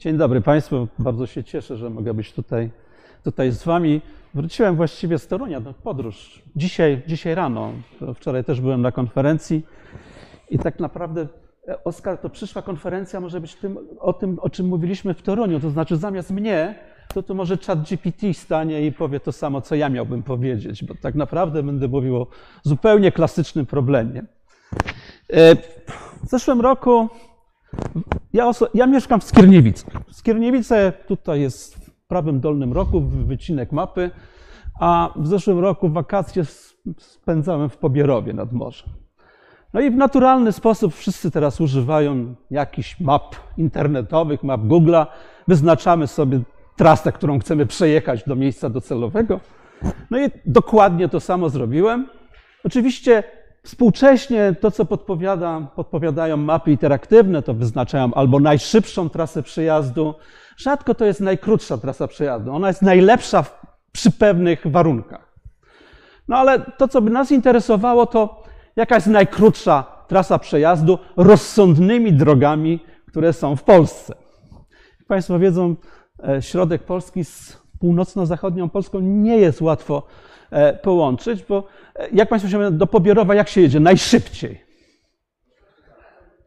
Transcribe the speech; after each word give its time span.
Dzień 0.00 0.16
dobry 0.16 0.40
Państwu. 0.40 0.88
Bardzo 0.98 1.26
się 1.26 1.44
cieszę, 1.44 1.76
że 1.76 1.90
mogę 1.90 2.14
być 2.14 2.32
tutaj, 2.32 2.70
tutaj 3.24 3.50
z 3.50 3.64
Wami. 3.64 4.00
Wróciłem 4.34 4.76
właściwie 4.76 5.18
z 5.18 5.26
Torunia, 5.26 5.60
no, 5.60 5.74
podróż. 5.74 6.42
Dzisiaj, 6.56 7.02
dzisiaj 7.06 7.34
rano. 7.34 7.72
Wczoraj 8.14 8.44
też 8.44 8.60
byłem 8.60 8.82
na 8.82 8.92
konferencji 8.92 9.66
i 10.50 10.58
tak 10.58 10.80
naprawdę, 10.80 11.26
e, 11.68 11.84
Oskar, 11.84 12.18
to 12.18 12.30
przyszła 12.30 12.62
konferencja 12.62 13.20
może 13.20 13.40
być 13.40 13.54
tym, 13.54 13.78
o 13.98 14.12
tym, 14.12 14.38
o 14.38 14.50
czym 14.50 14.66
mówiliśmy 14.66 15.14
w 15.14 15.22
Toruniu. 15.22 15.60
To 15.60 15.70
znaczy 15.70 15.96
zamiast 15.96 16.30
mnie, 16.30 16.74
to 17.14 17.22
tu 17.22 17.34
może 17.34 17.56
chat 17.56 17.82
GPT 17.82 18.34
stanie 18.34 18.86
i 18.86 18.92
powie 18.92 19.20
to 19.20 19.32
samo, 19.32 19.60
co 19.60 19.74
ja 19.74 19.88
miałbym 19.88 20.22
powiedzieć, 20.22 20.84
bo 20.84 20.94
tak 21.02 21.14
naprawdę 21.14 21.62
będę 21.62 21.88
mówił 21.88 22.16
o 22.16 22.26
zupełnie 22.62 23.12
klasycznym 23.12 23.66
problemie. 23.66 24.22
E, 25.32 25.56
w 26.24 26.28
zeszłym 26.28 26.60
roku 26.60 27.08
ja, 28.32 28.50
ja, 28.74 28.86
mieszkam 28.86 29.20
w 29.20 29.24
Skierniewicach. 29.24 29.92
Skierniewice 30.10 30.92
tutaj 31.08 31.40
jest 31.40 31.74
w 31.74 32.06
prawym 32.06 32.40
dolnym 32.40 32.72
roku, 32.72 33.00
wycinek 33.00 33.72
mapy, 33.72 34.10
a 34.80 35.10
w 35.16 35.26
zeszłym 35.26 35.58
roku 35.58 35.88
wakacje 35.88 36.44
spędzałem 36.98 37.68
w 37.68 37.76
Pobierowie 37.76 38.32
nad 38.32 38.52
morzem. 38.52 38.88
No 39.74 39.80
i 39.80 39.90
w 39.90 39.96
naturalny 39.96 40.52
sposób 40.52 40.94
wszyscy 40.94 41.30
teraz 41.30 41.60
używają 41.60 42.34
jakichś 42.50 43.00
map 43.00 43.36
internetowych, 43.56 44.42
map 44.42 44.60
Google'a. 44.60 45.06
Wyznaczamy 45.48 46.06
sobie 46.06 46.40
trasę, 46.76 47.12
którą 47.12 47.38
chcemy 47.38 47.66
przejechać 47.66 48.24
do 48.24 48.36
miejsca 48.36 48.70
docelowego. 48.70 49.40
No 50.10 50.24
i 50.24 50.30
dokładnie 50.46 51.08
to 51.08 51.20
samo 51.20 51.48
zrobiłem. 51.48 52.08
Oczywiście 52.64 53.22
Współcześnie 53.62 54.54
to, 54.60 54.70
co 54.70 54.84
podpowiada, 54.84 55.60
podpowiadają 55.76 56.36
mapy 56.36 56.70
interaktywne, 56.70 57.42
to 57.42 57.54
wyznaczają 57.54 58.14
albo 58.14 58.40
najszybszą 58.40 59.08
trasę 59.10 59.42
przejazdu. 59.42 60.14
Rzadko 60.56 60.94
to 60.94 61.04
jest 61.04 61.20
najkrótsza 61.20 61.78
trasa 61.78 62.08
przejazdu. 62.08 62.52
Ona 62.52 62.68
jest 62.68 62.82
najlepsza 62.82 63.42
w, 63.42 63.66
przy 63.92 64.10
pewnych 64.10 64.66
warunkach. 64.66 65.30
No 66.28 66.36
ale 66.36 66.60
to, 66.60 66.88
co 66.88 67.02
by 67.02 67.10
nas 67.10 67.32
interesowało, 67.32 68.06
to 68.06 68.42
jaka 68.76 68.94
jest 68.94 69.06
najkrótsza 69.06 69.84
trasa 70.08 70.38
przejazdu 70.38 70.98
rozsądnymi 71.16 72.12
drogami, 72.12 72.80
które 73.08 73.32
są 73.32 73.56
w 73.56 73.62
Polsce. 73.62 74.14
Jak 74.98 75.08
Państwo 75.08 75.38
wiedzą, 75.38 75.76
e, 76.28 76.42
środek 76.42 76.82
Polski 76.82 77.24
z 77.24 77.62
północno-zachodnią 77.80 78.68
Polską 78.68 79.00
nie 79.00 79.36
jest 79.36 79.60
łatwo 79.60 80.02
połączyć, 80.82 81.42
bo 81.48 81.64
e, 81.96 82.08
jak 82.12 82.28
Państwo 82.28 82.50
się 82.50 82.70
do 82.70 82.86
Pobierowa, 82.86 83.34
jak 83.34 83.48
się 83.48 83.60
jedzie? 83.60 83.80
Najszybciej. 83.80 84.60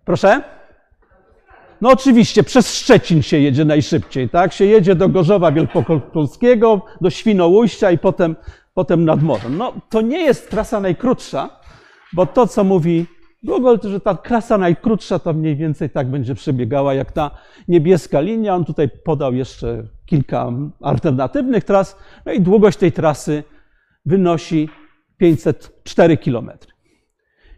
Proszę? 0.06 0.42
No 1.82 1.90
oczywiście, 1.90 2.44
przez 2.44 2.76
Szczecin 2.76 3.22
się 3.22 3.40
jedzie 3.40 3.66
najszybciej, 3.66 4.30
tak? 4.30 4.54
Się 4.54 4.66
jedzie 4.66 4.96
do 4.96 5.10
Gorzowa 5.10 5.52
Wielkopolskiego, 5.52 6.82
do 7.02 7.10
Świnoujścia 7.10 7.92
i 7.92 7.98
potem, 7.98 8.36
potem 8.74 9.06
nad 9.06 9.24
morzem. 9.24 9.58
No 9.58 9.74
to 9.90 10.02
nie 10.02 10.22
jest 10.22 10.50
trasa 10.50 10.80
najkrótsza, 10.80 11.50
bo 12.14 12.26
to, 12.26 12.48
co 12.48 12.64
mówi 12.64 13.06
Google, 13.44 13.78
to 13.82 13.90
że 13.90 14.00
ta 14.00 14.16
trasa 14.16 14.58
najkrótsza 14.58 15.20
to 15.20 15.34
mniej 15.34 15.56
więcej 15.56 15.90
tak 15.90 16.08
będzie 16.08 16.36
przebiegała 16.36 16.94
jak 16.94 17.12
ta 17.12 17.32
niebieska 17.68 18.22
linia. 18.22 18.56
On 18.56 18.66
tutaj 18.66 18.90
podał 18.90 19.34
jeszcze 19.34 19.84
kilka 20.06 20.52
alternatywnych 20.82 21.64
tras, 21.64 21.98
no 22.26 22.32
i 22.32 22.42
długość 22.42 22.78
tej 22.78 22.92
trasy 22.92 23.44
wynosi 24.06 24.70
504 25.18 26.18
km. 26.18 26.52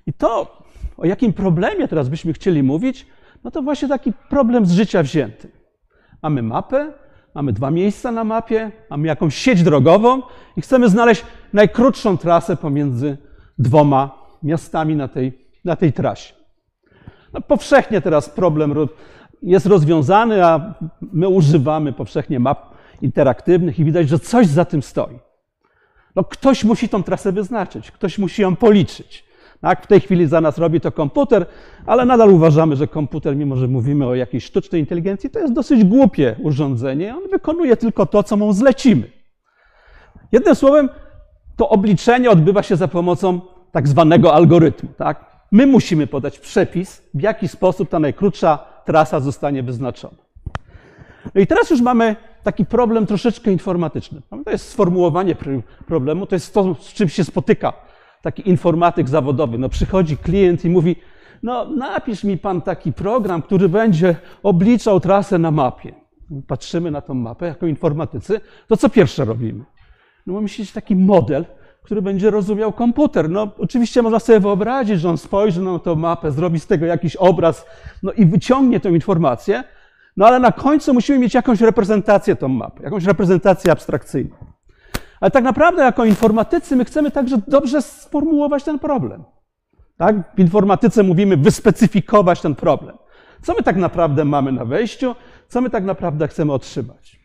I 0.06 0.14
to, 0.14 0.64
o 0.98 1.06
jakim 1.06 1.34
problemie 1.34 1.88
teraz 1.88 2.10
byśmy 2.10 2.34
chcieli 2.34 2.64
mówić, 2.64 3.08
no 3.44 3.52
to 3.52 3.62
właśnie 3.62 3.88
taki 3.88 4.14
problem 4.30 4.66
z 4.66 4.72
życia 4.72 5.04
wzięty. 5.04 5.52
Mamy 6.24 6.42
mapę, 6.42 6.94
mamy 7.36 7.54
dwa 7.54 7.72
miejsca 7.72 8.12
na 8.12 8.24
mapie, 8.24 8.72
mamy 8.90 9.08
jakąś 9.08 9.36
sieć 9.36 9.64
drogową 9.64 10.22
i 10.58 10.62
chcemy 10.62 10.90
znaleźć 10.90 11.26
najkrótszą 11.54 12.18
trasę 12.18 12.58
pomiędzy 12.58 13.18
dwoma 13.58 14.26
miastami 14.44 14.96
na 14.96 15.08
tej, 15.08 15.48
na 15.66 15.76
tej 15.76 15.94
trasie. 15.94 16.34
No, 17.34 17.42
powszechnie 17.42 18.02
teraz 18.02 18.30
problem 18.30 18.74
jest 19.42 19.66
rozwiązany, 19.66 20.46
a 20.46 20.74
my 21.02 21.30
używamy 21.30 21.94
powszechnie 21.94 22.40
map 22.40 22.76
interaktywnych 23.02 23.80
i 23.80 23.86
widać, 23.86 24.10
że 24.10 24.20
coś 24.20 24.48
za 24.48 24.66
tym 24.66 24.82
stoi. 24.82 25.20
No 26.16 26.24
ktoś 26.24 26.64
musi 26.64 26.90
tą 26.90 27.04
trasę 27.04 27.32
wyznaczyć, 27.32 27.92
ktoś 27.92 28.18
musi 28.18 28.42
ją 28.42 28.56
policzyć. 28.56 29.26
Tak? 29.62 29.84
W 29.84 29.88
tej 29.88 30.00
chwili 30.00 30.28
za 30.28 30.42
nas 30.42 30.58
robi 30.58 30.82
to 30.82 30.92
komputer, 30.92 31.46
ale 31.86 32.06
nadal 32.06 32.34
uważamy, 32.34 32.76
że 32.76 32.88
komputer, 32.88 33.36
mimo 33.36 33.56
że 33.56 33.68
mówimy 33.68 34.08
o 34.08 34.16
jakiejś 34.16 34.44
sztucznej 34.44 34.82
inteligencji, 34.82 35.30
to 35.30 35.40
jest 35.40 35.54
dosyć 35.54 35.84
głupie 35.84 36.36
urządzenie. 36.42 37.16
On 37.16 37.30
wykonuje 37.30 37.78
tylko 37.78 38.06
to, 38.06 38.24
co 38.24 38.38
mu 38.38 38.54
zlecimy. 38.54 39.12
Jednym 40.32 40.56
słowem, 40.56 40.90
to 41.56 41.70
obliczenie 41.70 42.30
odbywa 42.30 42.64
się 42.64 42.76
za 42.76 42.88
pomocą 42.88 43.42
tak 43.72 43.88
zwanego 43.88 44.34
algorytmu. 44.34 44.90
Tak? 44.98 45.26
My 45.52 45.68
musimy 45.68 46.08
podać 46.08 46.40
przepis, 46.40 47.02
w 47.14 47.22
jaki 47.22 47.48
sposób 47.48 47.90
ta 47.90 48.00
najkrótsza 48.00 48.58
trasa 48.86 49.20
zostanie 49.20 49.64
wyznaczona. 49.64 50.18
No 51.36 51.42
i 51.42 51.48
teraz 51.48 51.70
już 51.70 51.82
mamy 51.82 52.16
taki 52.46 52.66
problem 52.66 53.06
troszeczkę 53.06 53.52
informatyczny. 53.52 54.22
To 54.46 54.52
jest 54.52 54.70
sformułowanie 54.70 55.36
problemu, 55.86 56.26
to 56.26 56.36
jest 56.36 56.54
to, 56.54 56.76
z 56.80 56.94
czym 56.94 57.10
się 57.10 57.24
spotyka 57.24 57.74
taki 58.22 58.50
informatyk 58.50 59.10
zawodowy. 59.10 59.58
No 59.58 59.70
przychodzi 59.70 60.18
klient 60.18 60.66
i 60.66 60.70
mówi, 60.70 60.96
no 61.44 61.66
napisz 61.66 62.24
mi 62.24 62.38
pan 62.38 62.62
taki 62.62 62.94
program, 62.94 63.42
który 63.42 63.70
będzie 63.70 64.16
obliczał 64.44 65.00
trasę 65.00 65.40
na 65.40 65.52
mapie. 65.52 65.94
Patrzymy 66.48 66.92
na 66.92 67.02
tą 67.02 67.14
mapę 67.14 67.46
jako 67.46 67.68
informatycy, 67.68 68.42
to 68.68 68.78
co 68.78 68.90
pierwsze 68.90 69.26
robimy? 69.26 69.66
No 70.28 70.42
mieć 70.42 70.72
taki 70.72 70.96
model, 70.96 71.46
który 71.84 72.02
będzie 72.02 72.32
rozumiał 72.32 72.74
komputer. 72.74 73.30
No 73.30 73.52
oczywiście 73.58 74.02
można 74.02 74.20
sobie 74.20 74.40
wyobrazić, 74.40 75.00
że 75.00 75.10
on 75.10 75.18
spojrzy 75.18 75.62
na 75.62 75.80
tą 75.80 75.96
mapę, 75.96 76.32
zrobi 76.32 76.60
z 76.60 76.68
tego 76.68 76.86
jakiś 76.86 77.16
obraz, 77.16 77.66
no 78.04 78.12
i 78.12 78.26
wyciągnie 78.26 78.80
tę 78.80 78.90
informację, 78.90 79.64
no 80.18 80.26
ale 80.28 80.40
na 80.40 80.52
końcu 80.52 80.94
musimy 80.94 81.20
mieć 81.20 81.34
jakąś 81.34 81.62
reprezentację 81.62 82.36
tą 82.36 82.48
mapy, 82.48 82.84
jakąś 82.84 83.06
reprezentację 83.06 83.72
abstrakcyjną. 83.72 84.36
Ale 85.22 85.32
tak 85.32 85.44
naprawdę 85.44 85.84
jako 85.84 86.06
informatycy 86.06 86.76
my 86.76 86.86
chcemy 86.86 87.12
także 87.12 87.38
dobrze 87.48 87.82
sformułować 87.82 88.64
ten 88.64 88.80
problem. 88.80 89.24
Tak? 89.98 90.36
W 90.36 90.40
informatyce 90.40 91.04
mówimy 91.04 91.38
wyspecyfikować 91.38 92.42
ten 92.42 92.56
problem. 92.56 92.98
Co 93.42 93.54
my 93.54 93.64
tak 93.64 93.76
naprawdę 93.76 94.26
mamy 94.26 94.52
na 94.52 94.66
wejściu, 94.66 95.16
co 95.48 95.62
my 95.62 95.70
tak 95.70 95.84
naprawdę 95.84 96.28
chcemy 96.28 96.54
otrzymać. 96.54 97.20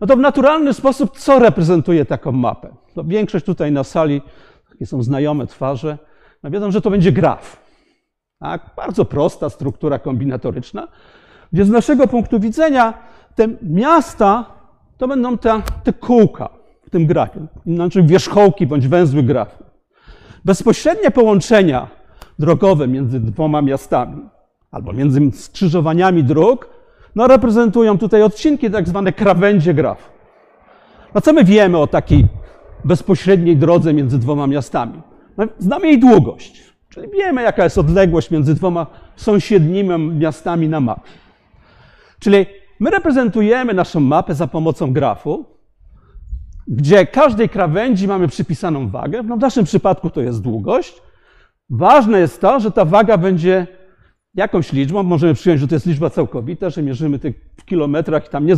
No 0.00 0.06
to 0.06 0.16
w 0.16 0.20
naturalny 0.20 0.74
sposób, 0.74 1.18
co 1.18 1.38
reprezentuje 1.38 2.04
taką 2.04 2.32
mapę? 2.32 2.76
No 2.96 3.04
większość 3.04 3.44
tutaj 3.44 3.72
na 3.72 3.84
sali, 3.84 4.22
takie 4.68 4.86
są 4.86 5.02
znajome 5.02 5.46
twarze, 5.46 5.98
no 6.42 6.50
wiedzą, 6.50 6.70
że 6.70 6.80
to 6.80 6.90
będzie 6.90 7.12
graf. 7.12 7.62
Tak? 8.40 8.70
Bardzo 8.76 9.04
prosta 9.04 9.50
struktura 9.50 9.98
kombinatoryczna, 9.98 10.88
gdzie 11.52 11.64
z 11.64 11.70
naszego 11.70 12.06
punktu 12.06 12.40
widzenia 12.40 12.94
te 13.34 13.48
miasta 13.62 14.44
to 14.98 15.08
będą 15.08 15.38
te, 15.38 15.62
te 15.84 15.92
kółka 15.92 16.48
w 16.86 16.90
tym 16.90 17.06
grafie, 17.06 17.40
inaczej 17.66 18.06
wierzchołki 18.06 18.66
bądź 18.66 18.88
węzły 18.88 19.22
grafu. 19.22 19.64
Bezpośrednie 20.44 21.10
połączenia 21.10 21.88
drogowe 22.38 22.88
między 22.88 23.20
dwoma 23.20 23.62
miastami 23.62 24.22
albo 24.70 24.92
między 24.92 25.20
skrzyżowaniami 25.32 26.24
dróg 26.24 26.68
no, 27.14 27.26
reprezentują 27.26 27.98
tutaj 27.98 28.22
odcinki, 28.22 28.70
tak 28.70 28.88
zwane 28.88 29.12
krawędzie 29.12 29.74
grafu. 29.74 30.12
No 31.14 31.20
co 31.20 31.32
my 31.32 31.44
wiemy 31.44 31.78
o 31.78 31.86
takiej 31.86 32.26
bezpośredniej 32.84 33.56
drodze 33.56 33.94
między 33.94 34.18
dwoma 34.18 34.46
miastami? 34.46 35.02
No, 35.36 35.44
znamy 35.58 35.86
jej 35.86 36.00
długość, 36.00 36.62
czyli 36.88 37.08
wiemy, 37.10 37.42
jaka 37.42 37.64
jest 37.64 37.78
odległość 37.78 38.30
między 38.30 38.54
dwoma 38.54 38.86
sąsiednimi 39.16 39.98
miastami 39.98 40.68
na 40.68 40.80
mapie. 40.80 41.21
Czyli 42.22 42.46
my 42.80 42.90
reprezentujemy 42.90 43.74
naszą 43.74 44.00
mapę 44.00 44.34
za 44.34 44.46
pomocą 44.46 44.92
grafu, 44.92 45.44
gdzie 46.68 47.06
każdej 47.06 47.48
krawędzi 47.48 48.08
mamy 48.08 48.28
przypisaną 48.28 48.88
wagę. 48.88 49.22
No 49.22 49.36
w 49.36 49.40
naszym 49.40 49.64
przypadku 49.64 50.10
to 50.10 50.20
jest 50.20 50.42
długość. 50.42 51.02
Ważne 51.70 52.20
jest 52.20 52.40
to, 52.40 52.60
że 52.60 52.70
ta 52.70 52.84
waga 52.84 53.18
będzie 53.18 53.66
jakąś 54.34 54.72
liczbą. 54.72 55.02
Możemy 55.02 55.34
przyjąć, 55.34 55.60
że 55.60 55.68
to 55.68 55.74
jest 55.74 55.86
liczba 55.86 56.10
całkowita, 56.10 56.70
że 56.70 56.82
mierzymy 56.82 57.18
tych 57.18 57.36
w 57.56 57.64
kilometrach 57.64 58.26
i 58.26 58.30
tam 58.30 58.46
nie 58.46 58.56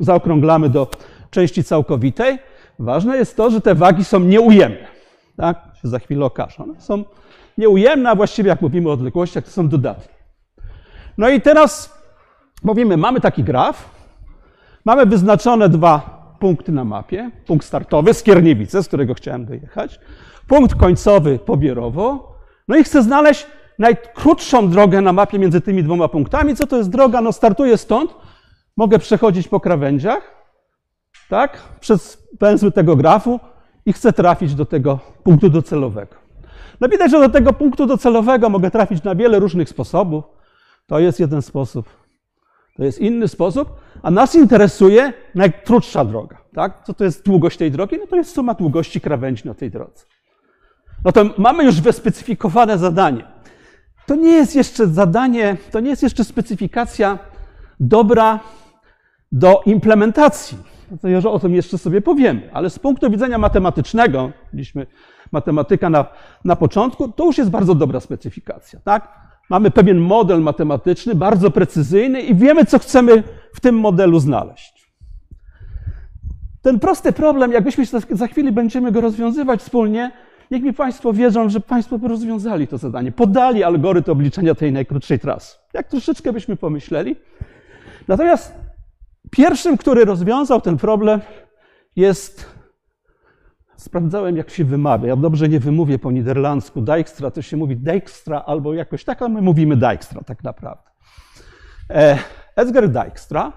zaokrąglamy 0.00 0.68
do 0.68 0.90
części 1.30 1.64
całkowitej. 1.64 2.38
Ważne 2.78 3.16
jest 3.16 3.36
to, 3.36 3.50
że 3.50 3.60
te 3.60 3.74
wagi 3.74 4.04
są 4.04 4.20
nieujemne. 4.20 4.86
Tak? 5.36 5.62
Się 5.82 5.88
za 5.88 5.98
chwilę 5.98 6.24
okaże. 6.24 6.62
One 6.62 6.80
są 6.80 7.04
nieujemne, 7.58 8.10
a 8.10 8.14
właściwie 8.14 8.48
jak 8.48 8.62
mówimy 8.62 8.88
o 8.88 8.92
odległościach, 8.92 9.44
to 9.44 9.50
są 9.50 9.68
dodatnie. 9.68 10.14
No 11.18 11.28
i 11.28 11.40
teraz 11.40 12.01
Mówimy, 12.64 12.96
mamy 12.96 13.20
taki 13.20 13.44
graf, 13.44 13.90
mamy 14.84 15.06
wyznaczone 15.06 15.68
dwa 15.68 16.22
punkty 16.40 16.72
na 16.72 16.84
mapie. 16.84 17.30
Punkt 17.46 17.66
startowy, 17.66 18.14
Skierniewice, 18.14 18.82
z 18.82 18.88
którego 18.88 19.14
chciałem 19.14 19.46
dojechać. 19.46 20.00
Punkt 20.48 20.74
końcowy, 20.74 21.38
Pobierowo. 21.38 22.32
No 22.68 22.76
i 22.76 22.84
chcę 22.84 23.02
znaleźć 23.02 23.46
najkrótszą 23.78 24.70
drogę 24.70 25.00
na 25.00 25.12
mapie 25.12 25.38
między 25.38 25.60
tymi 25.60 25.82
dwoma 25.84 26.08
punktami. 26.08 26.56
Co 26.56 26.66
to 26.66 26.76
jest 26.76 26.90
droga? 26.90 27.20
No 27.20 27.32
startuję 27.32 27.76
stąd, 27.76 28.14
mogę 28.76 28.98
przechodzić 28.98 29.48
po 29.48 29.60
krawędziach, 29.60 30.22
tak, 31.28 31.58
przez 31.80 32.28
węzły 32.40 32.72
tego 32.72 32.96
grafu 32.96 33.40
i 33.86 33.92
chcę 33.92 34.12
trafić 34.12 34.54
do 34.54 34.66
tego 34.66 34.98
punktu 35.24 35.50
docelowego. 35.50 36.14
No 36.80 36.88
widać, 36.88 37.10
że 37.10 37.20
do 37.20 37.28
tego 37.28 37.52
punktu 37.52 37.86
docelowego 37.86 38.48
mogę 38.48 38.70
trafić 38.70 39.02
na 39.02 39.14
wiele 39.14 39.38
różnych 39.38 39.68
sposobów. 39.68 40.24
To 40.86 40.98
jest 40.98 41.20
jeden 41.20 41.42
sposób. 41.42 42.01
To 42.76 42.84
jest 42.84 42.98
inny 42.98 43.28
sposób, 43.28 43.80
a 44.02 44.10
nas 44.10 44.34
interesuje 44.34 45.12
najkrótsza 45.34 46.04
droga. 46.04 46.38
Tak? 46.54 46.82
Co 46.86 46.94
to 46.94 47.04
jest 47.04 47.24
długość 47.24 47.58
tej 47.58 47.70
drogi? 47.70 47.96
No 48.00 48.06
to 48.06 48.16
jest 48.16 48.34
suma 48.34 48.54
długości 48.54 49.00
krawędzi 49.00 49.42
na 49.48 49.54
tej 49.54 49.70
drodze. 49.70 50.04
No 51.04 51.12
to 51.12 51.24
mamy 51.38 51.64
już 51.64 51.80
wyspecyfikowane 51.80 52.78
zadanie. 52.78 53.24
To 54.06 54.14
nie 54.14 54.30
jest 54.30 54.56
jeszcze 54.56 54.86
zadanie, 54.86 55.56
to 55.70 55.80
nie 55.80 55.90
jest 55.90 56.02
jeszcze 56.02 56.24
specyfikacja 56.24 57.18
dobra 57.80 58.40
do 59.32 59.62
implementacji. 59.66 60.58
To 61.22 61.32
o 61.32 61.38
tym 61.38 61.54
jeszcze 61.54 61.78
sobie 61.78 62.00
powiemy, 62.00 62.50
ale 62.52 62.70
z 62.70 62.78
punktu 62.78 63.10
widzenia 63.10 63.38
matematycznego, 63.38 64.32
mieliśmy 64.52 64.86
matematyka 65.32 65.90
na, 65.90 66.06
na 66.44 66.56
początku, 66.56 67.08
to 67.08 67.24
już 67.24 67.38
jest 67.38 67.50
bardzo 67.50 67.74
dobra 67.74 68.00
specyfikacja. 68.00 68.80
Tak? 68.84 69.21
Mamy 69.50 69.70
pewien 69.70 69.98
model 69.98 70.40
matematyczny, 70.40 71.14
bardzo 71.14 71.50
precyzyjny 71.50 72.20
i 72.20 72.34
wiemy, 72.34 72.64
co 72.64 72.78
chcemy 72.78 73.22
w 73.54 73.60
tym 73.60 73.78
modelu 73.78 74.20
znaleźć. 74.20 74.92
Ten 76.62 76.78
prosty 76.78 77.12
problem, 77.12 77.52
jakbyśmy 77.52 77.84
za 78.10 78.26
chwilę 78.26 78.52
będziemy 78.52 78.92
go 78.92 79.00
rozwiązywać 79.00 79.60
wspólnie, 79.60 80.10
niech 80.50 80.62
mi 80.62 80.72
Państwo 80.72 81.12
wierzą, 81.12 81.48
że 81.48 81.60
Państwo 81.60 81.98
by 81.98 82.08
rozwiązali 82.08 82.68
to 82.68 82.78
zadanie, 82.78 83.12
podali 83.12 83.64
algorytm 83.64 84.10
obliczenia 84.10 84.54
tej 84.54 84.72
najkrótszej 84.72 85.18
trasy. 85.18 85.56
Jak 85.72 85.88
troszeczkę 85.88 86.32
byśmy 86.32 86.56
pomyśleli. 86.56 87.16
Natomiast 88.08 88.54
pierwszym, 89.30 89.76
który 89.76 90.04
rozwiązał 90.04 90.60
ten 90.60 90.76
problem, 90.76 91.20
jest. 91.96 92.51
Sprawdzałem, 93.82 94.36
jak 94.36 94.50
się 94.50 94.64
wymawia. 94.64 95.08
Ja 95.08 95.16
dobrze 95.16 95.48
nie 95.48 95.60
wymówię 95.60 95.98
po 95.98 96.10
niderlandzku. 96.10 96.80
Dijkstra 96.80 97.30
to 97.30 97.42
się 97.42 97.56
mówi 97.56 97.76
Dijkstra 97.76 98.42
albo 98.46 98.74
jakoś 98.74 99.04
tak, 99.04 99.22
a 99.22 99.28
my 99.28 99.42
mówimy 99.42 99.76
Dijkstra 99.76 100.20
tak 100.24 100.44
naprawdę. 100.44 100.90
E, 101.90 102.18
Edgar 102.56 102.88
Dijkstra, 102.88 103.52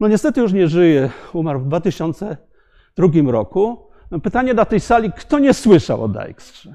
no 0.00 0.08
niestety 0.08 0.40
już 0.40 0.52
nie 0.52 0.68
żyje, 0.68 1.10
umarł 1.32 1.60
w 1.60 1.66
2002 1.66 3.08
roku. 3.26 3.90
No 4.10 4.20
pytanie 4.20 4.54
na 4.54 4.64
tej 4.64 4.80
sali, 4.80 5.12
kto 5.12 5.38
nie 5.38 5.54
słyszał 5.54 6.04
o 6.04 6.08
Dijkstrze? 6.08 6.74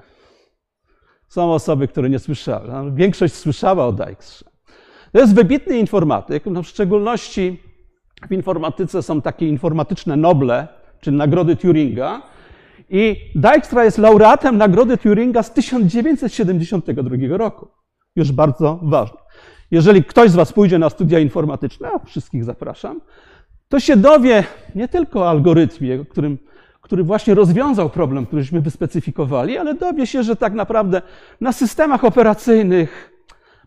Są 1.28 1.54
osoby, 1.54 1.88
które 1.88 2.10
nie 2.10 2.20
słyszały. 2.20 2.68
No, 2.68 2.92
większość 2.92 3.34
słyszała 3.34 3.86
o 3.86 3.92
Dijkstrze. 3.92 4.46
To 5.12 5.20
jest 5.20 5.36
wybitny 5.36 5.78
informatyk, 5.78 6.46
no 6.46 6.64
w 6.64 6.68
szczególności 6.68 7.64
w 8.30 8.32
informatyce 8.32 9.04
są 9.04 9.22
takie 9.22 9.48
informatyczne 9.48 10.16
Noble, 10.16 10.68
czyli 11.02 11.18
nagrody 11.18 11.56
Turinga. 11.56 12.35
I 12.90 13.16
Dijkstra 13.36 13.84
jest 13.84 13.98
laureatem 13.98 14.58
nagrody 14.58 14.98
Turinga 14.98 15.44
z 15.44 15.54
1972 15.54 17.38
roku. 17.38 17.68
Już 18.16 18.32
bardzo 18.32 18.80
ważne. 18.84 19.18
Jeżeli 19.72 20.04
ktoś 20.04 20.32
z 20.32 20.36
Was 20.36 20.54
pójdzie 20.54 20.80
na 20.80 20.90
studia 20.90 21.20
informatyczne, 21.20 21.90
a 21.96 22.00
wszystkich 22.00 22.44
zapraszam, 22.44 23.02
to 23.70 23.80
się 23.80 23.98
dowie 23.98 24.44
nie 24.76 24.88
tylko 24.88 25.20
o 25.20 25.30
algorytmie, 25.30 26.06
którym, 26.06 26.38
który 26.82 27.04
właśnie 27.04 27.34
rozwiązał 27.34 27.90
problem, 27.90 28.26
któryśmy 28.26 28.62
wyspecyfikowali, 28.62 29.58
ale 29.58 29.74
dowie 29.74 30.08
się, 30.08 30.24
że 30.24 30.36
tak 30.36 30.54
naprawdę 30.54 31.02
na 31.42 31.52
systemach 31.52 32.04
operacyjnych 32.04 33.12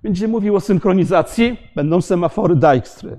będzie 0.02 0.28
mówił 0.28 0.56
o 0.56 0.60
synchronizacji, 0.60 1.56
będą 1.76 2.00
semafory 2.00 2.56
Dijkstry. 2.56 3.18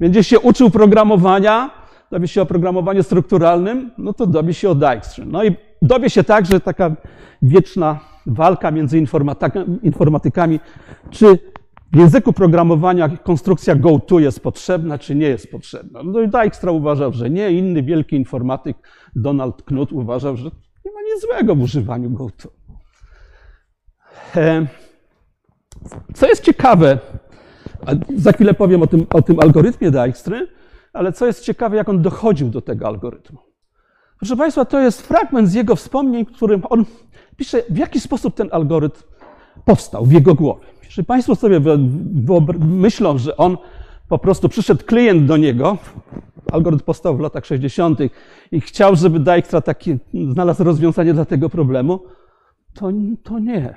Będzie 0.00 0.24
się 0.24 0.40
uczył 0.40 0.70
programowania, 0.70 1.81
dowie 2.12 2.28
się 2.28 2.42
o 2.42 2.46
programowaniu 2.46 3.02
strukturalnym, 3.02 3.90
no 3.98 4.12
to 4.12 4.26
dowie 4.26 4.54
się 4.54 4.70
o 4.70 4.74
Dijkstrze. 4.74 5.24
No 5.26 5.44
i 5.44 5.56
dowie 5.82 6.10
się 6.10 6.24
także 6.24 6.60
taka 6.60 6.96
wieczna 7.42 8.00
walka 8.26 8.70
między 8.70 8.98
informatykami, 9.82 10.60
czy 11.10 11.38
w 11.92 11.96
języku 11.96 12.32
programowania 12.32 13.08
konstrukcja 13.08 13.74
GoTo 13.74 14.18
jest 14.18 14.40
potrzebna, 14.40 14.98
czy 14.98 15.14
nie 15.14 15.26
jest 15.26 15.50
potrzebna. 15.50 16.02
No 16.02 16.20
i 16.20 16.28
Dijkstra 16.28 16.72
uważał, 16.72 17.12
że 17.12 17.30
nie. 17.30 17.52
Inny 17.52 17.82
wielki 17.82 18.16
informatyk 18.16 18.76
Donald 19.16 19.62
Knuth 19.62 19.92
uważał, 19.92 20.36
że 20.36 20.50
nie 20.84 20.92
ma 20.92 21.00
nic 21.14 21.22
złego 21.22 21.54
w 21.54 21.62
używaniu 21.62 22.10
GoTo. 22.10 22.48
Co 26.14 26.28
jest 26.28 26.44
ciekawe, 26.44 26.98
za 28.16 28.32
chwilę 28.32 28.54
powiem 28.54 28.82
o 28.82 28.86
tym, 28.86 29.06
o 29.14 29.22
tym 29.22 29.40
algorytmie 29.40 29.90
Dijkstry, 29.90 30.48
ale 30.92 31.12
co 31.12 31.26
jest 31.26 31.44
ciekawe, 31.44 31.76
jak 31.76 31.88
on 31.88 32.02
dochodził 32.02 32.48
do 32.48 32.60
tego 32.62 32.86
algorytmu. 32.86 33.38
Proszę 34.18 34.36
Państwa, 34.36 34.64
to 34.64 34.80
jest 34.80 35.02
fragment 35.02 35.48
z 35.48 35.54
jego 35.54 35.76
wspomnień, 35.76 36.24
w 36.24 36.32
którym 36.32 36.62
on 36.70 36.84
pisze, 37.36 37.62
w 37.70 37.76
jaki 37.76 38.00
sposób 38.00 38.34
ten 38.34 38.48
algorytm 38.52 39.02
powstał 39.64 40.04
w 40.04 40.12
jego 40.12 40.34
głowie. 40.34 40.66
Jeśli 40.84 41.04
Państwo 41.04 41.36
sobie 41.36 41.60
myślą, 42.58 43.18
że 43.18 43.36
on 43.36 43.56
po 44.08 44.18
prostu 44.18 44.48
przyszedł 44.48 44.84
klient 44.84 45.26
do 45.26 45.36
niego, 45.36 45.78
algorytm 46.52 46.84
powstał 46.84 47.16
w 47.16 47.20
latach 47.20 47.46
60. 47.46 47.98
i 48.52 48.60
chciał, 48.60 48.96
żeby 48.96 49.20
Dijkstra 49.20 49.60
taki 49.60 49.98
znalazł 50.30 50.64
rozwiązanie 50.64 51.14
dla 51.14 51.24
tego 51.24 51.48
problemu, 51.48 52.00
to, 52.74 52.90
to 53.22 53.38
nie. 53.38 53.74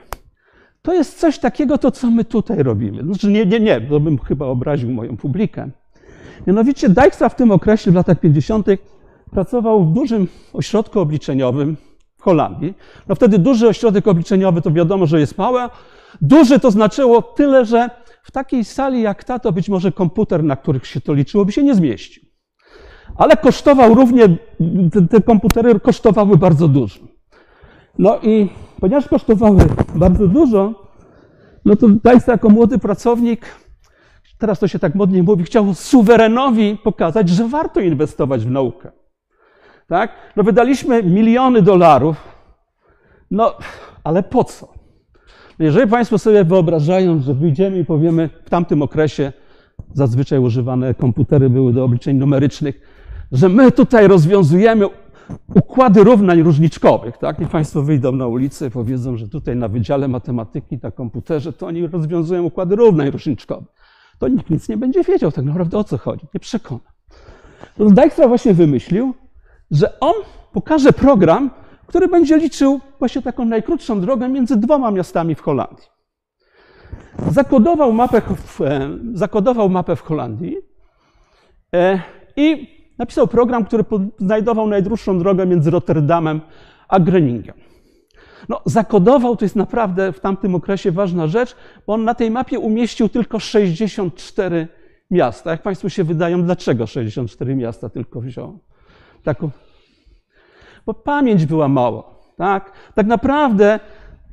To 0.82 0.94
jest 0.94 1.20
coś 1.20 1.40
takiego, 1.40 1.78
to 1.78 1.92
co 1.92 2.12
my 2.12 2.26
tutaj 2.26 2.64
robimy. 2.64 3.04
Znaczy 3.04 3.28
nie, 3.28 3.46
nie, 3.46 3.60
nie, 3.60 3.82
to 3.82 4.00
bym 4.00 4.18
chyba 4.18 4.46
obraził 4.46 4.92
moją 4.92 5.18
publikę. 5.18 5.70
Mianowicie 6.48 6.90
Dijkstra 6.90 7.30
w 7.30 7.36
tym 7.36 7.52
okresie, 7.52 7.92
w 7.92 7.96
latach 7.96 8.20
50., 8.20 8.68
pracował 9.32 9.86
w 9.86 9.94
dużym 9.94 10.28
ośrodku 10.54 11.00
obliczeniowym 11.00 11.78
w 12.18 12.24
Holandii. 12.24 12.74
No 13.08 13.16
wtedy 13.16 13.40
duży 13.40 13.68
ośrodek 13.68 14.08
obliczeniowy 14.08 14.62
to 14.62 14.72
wiadomo, 14.72 15.06
że 15.06 15.20
jest 15.20 15.38
małe. 15.38 15.70
Duży 16.22 16.60
to 16.60 16.72
znaczyło 16.72 17.22
tyle, 17.22 17.66
że 17.66 17.90
w 18.24 18.32
takiej 18.32 18.66
sali 18.66 19.02
jak 19.02 19.24
ta, 19.24 19.40
to 19.40 19.52
być 19.52 19.70
może 19.70 19.92
komputer, 19.92 20.44
na 20.44 20.56
których 20.56 20.88
się 20.88 21.02
to 21.02 21.14
liczyło, 21.14 21.46
by 21.46 21.52
się 21.52 21.64
nie 21.64 21.76
zmieścił. 21.76 22.24
Ale 23.18 23.38
kosztował 23.38 23.94
równie, 23.94 24.28
te, 24.94 25.08
te 25.08 25.22
komputery 25.22 25.80
kosztowały 25.80 26.38
bardzo 26.38 26.68
dużo. 26.68 27.00
No 28.00 28.20
i 28.24 28.50
ponieważ 28.80 29.08
kosztowały 29.08 29.58
bardzo 29.96 30.28
dużo, 30.28 30.74
no 31.66 31.76
to 31.76 31.88
Dijkstra 31.88 32.32
jako 32.32 32.50
młody 32.50 32.80
pracownik 32.80 33.46
teraz 34.38 34.60
to 34.60 34.68
się 34.68 34.80
tak 34.80 34.96
modnie 34.96 35.24
mówi, 35.24 35.44
chciał 35.44 35.74
suwerenowi 35.74 36.78
pokazać, 36.84 37.30
że 37.30 37.48
warto 37.48 37.80
inwestować 37.80 38.46
w 38.46 38.52
naukę. 38.52 38.92
Tak? 39.88 40.12
No 40.36 40.44
wydaliśmy 40.44 41.04
miliony 41.04 41.62
dolarów, 41.62 42.18
no 43.32 43.54
ale 44.04 44.24
po 44.24 44.44
co? 44.44 44.74
Jeżeli 45.60 45.92
Państwo 45.92 46.18
sobie 46.18 46.44
wyobrażają, 46.44 47.20
że 47.20 47.34
wyjdziemy 47.34 47.80
i 47.80 47.86
powiemy, 47.86 48.30
w 48.46 48.50
tamtym 48.50 48.82
okresie 48.82 49.34
zazwyczaj 49.94 50.40
używane 50.40 50.94
komputery 50.94 51.50
były 51.50 51.74
do 51.74 51.84
obliczeń 51.84 52.18
numerycznych, 52.18 52.82
że 53.32 53.50
my 53.50 53.72
tutaj 53.72 54.08
rozwiązujemy 54.08 54.86
układy 55.56 56.04
równań 56.04 56.44
różniczkowych, 56.44 57.18
tak? 57.18 57.40
I 57.40 57.46
Państwo 57.46 57.82
wyjdą 57.82 58.12
na 58.12 58.28
ulicę 58.28 58.68
i 58.68 58.72
powiedzą, 58.72 59.18
że 59.18 59.28
tutaj 59.28 59.56
na 59.56 59.68
Wydziale 59.68 60.08
Matematyki, 60.08 60.80
na 60.84 60.92
komputerze, 60.92 61.54
to 61.54 61.68
oni 61.68 61.88
rozwiązują 61.88 62.44
układy 62.44 62.76
równań 62.76 63.12
różniczkowych 63.12 63.68
to 64.20 64.28
nikt 64.28 64.50
nic 64.50 64.70
nie 64.70 64.78
będzie 64.78 65.04
wiedział 65.04 65.32
tak 65.32 65.46
naprawdę 65.46 65.78
o 65.78 65.84
co 65.84 65.98
chodzi, 65.98 66.28
nie 66.34 66.40
przekona. 66.40 66.96
No 67.78 67.86
Dijkstra 67.92 68.28
właśnie 68.28 68.54
wymyślił, 68.54 69.14
że 69.72 70.00
on 70.00 70.14
pokaże 70.54 70.94
program, 70.94 71.52
który 71.88 72.08
będzie 72.08 72.38
liczył 72.38 72.80
właśnie 73.00 73.22
taką 73.22 73.46
najkrótszą 73.46 74.02
drogę 74.02 74.30
między 74.30 74.58
dwoma 74.58 74.92
miastami 74.92 75.36
w 75.36 75.42
Holandii. 75.42 75.88
Zakodował 77.32 77.94
mapę 77.94 78.22
w, 78.22 78.62
e, 78.62 78.90
zakodował 79.14 79.70
mapę 79.70 79.96
w 79.96 80.02
Holandii 80.02 80.58
e, 81.74 82.00
i 82.36 82.76
napisał 82.98 83.28
program, 83.28 83.66
który 83.66 83.84
znajdował 84.20 84.68
najdłuższą 84.68 85.20
drogę 85.20 85.46
między 85.46 85.72
Rotterdamem 85.72 86.42
a 86.88 87.00
Greningiem. 87.00 87.56
No, 88.50 88.62
zakodował 88.66 89.38
to 89.38 89.46
jest 89.46 89.56
naprawdę 89.56 90.12
w 90.12 90.20
tamtym 90.20 90.56
okresie 90.56 90.92
ważna 90.92 91.28
rzecz, 91.28 91.56
bo 91.88 91.94
on 91.94 92.04
na 92.04 92.16
tej 92.16 92.32
mapie 92.32 92.60
umieścił 92.60 93.10
tylko 93.10 93.40
64 93.40 94.68
miasta. 95.12 95.52
Jak 95.52 95.62
Państwu 95.62 95.90
się 95.90 96.04
wydają, 96.04 96.44
dlaczego 96.44 96.88
64 96.88 97.56
miasta 97.56 97.90
tylko 97.90 98.22
wziął? 98.22 98.60
Taką... 99.24 99.50
Bo 100.86 100.94
pamięć 100.94 101.46
była 101.46 101.68
mała. 101.68 102.04
Tak? 102.38 102.72
tak 102.96 103.08
naprawdę 103.08 103.80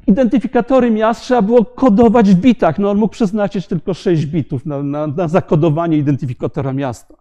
identyfikatory 0.07 0.91
miast 0.91 1.23
trzeba 1.23 1.43
było 1.43 1.65
kodować 1.65 2.31
w 2.31 2.35
bitach. 2.35 2.79
No, 2.79 2.91
on 2.91 2.99
mógł 2.99 3.13
przeznaczyć 3.13 3.67
tylko 3.67 3.95
6 3.95 4.27
bitów 4.27 4.67
na, 4.67 4.83
na, 4.83 5.07
na 5.07 5.29
zakodowanie 5.29 5.97
identyfikatora 5.97 6.73
miasta. 6.73 7.15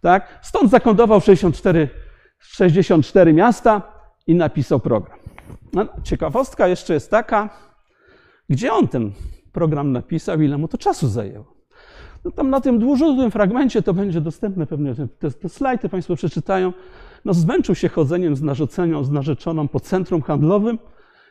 Tak? 0.00 0.38
Stąd 0.42 0.70
zakodował 0.70 1.20
64, 1.20 1.88
64 2.38 3.32
miasta 3.32 3.82
i 4.26 4.34
napisał 4.34 4.80
program. 4.80 5.19
No, 5.72 5.86
ciekawostka 6.02 6.68
jeszcze 6.68 6.94
jest 6.94 7.10
taka, 7.10 7.50
gdzie 8.48 8.72
on 8.72 8.88
ten 8.88 9.12
program 9.52 9.92
napisał, 9.92 10.40
ile 10.40 10.58
mu 10.58 10.68
to 10.68 10.78
czasu 10.78 11.08
zajęło. 11.08 11.54
No 12.24 12.30
tam 12.30 12.50
na 12.50 12.60
tym 12.60 12.78
dłuższym 12.78 13.30
fragmencie 13.30 13.82
to 13.82 13.94
będzie 13.94 14.20
dostępne 14.20 14.66
pewnie, 14.66 14.94
te, 15.18 15.30
te 15.30 15.48
slajdy 15.48 15.88
Państwo 15.88 16.16
przeczytają. 16.16 16.72
No 17.24 17.34
zmęczył 17.34 17.74
się 17.74 17.88
chodzeniem 17.88 18.36
z 18.36 18.42
narzuceniem, 18.42 19.04
z 19.04 19.10
narzeczoną 19.10 19.68
po 19.68 19.80
centrum 19.80 20.22
handlowym, 20.22 20.78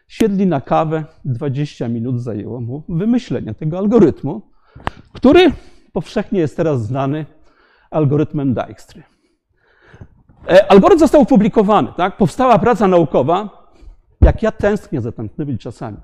siedli 0.08 0.48
na 0.48 0.62
kawę, 0.62 1.06
20 1.26 1.88
minut 1.88 2.22
zajęło 2.22 2.62
mu 2.62 2.84
wymyślenie 2.90 3.54
tego 3.54 3.78
algorytmu, 3.78 4.42
który 5.14 5.52
powszechnie 5.94 6.40
jest 6.40 6.58
teraz 6.58 6.86
znany 6.86 7.26
algorytmem 7.92 8.54
Dijkstry. 8.54 9.04
E, 10.50 10.72
algorytm 10.72 11.00
został 11.00 11.22
opublikowany, 11.22 11.88
tak? 11.98 12.18
powstała 12.18 12.60
praca 12.60 12.88
naukowa, 12.88 13.59
jak 14.22 14.44
ja 14.44 14.52
tęsknię 14.52 15.02
za 15.02 15.12
tamtymi 15.12 15.58
czasami. 15.58 15.98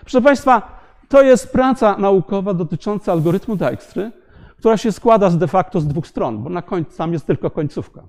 Proszę 0.00 0.22
Państwa, 0.22 0.80
to 1.08 1.22
jest 1.22 1.52
praca 1.52 1.96
naukowa 1.98 2.54
dotycząca 2.54 3.12
algorytmu 3.12 3.56
Dijkstry, 3.56 4.12
która 4.58 4.76
się 4.76 4.92
składa 4.92 5.30
z 5.30 5.38
de 5.38 5.48
facto 5.48 5.80
z 5.80 5.86
dwóch 5.86 6.06
stron, 6.06 6.42
bo 6.42 6.50
na 6.50 6.62
końcu 6.62 6.96
tam 6.96 7.12
jest 7.12 7.26
tylko 7.26 7.50
końcówka. 7.50 8.02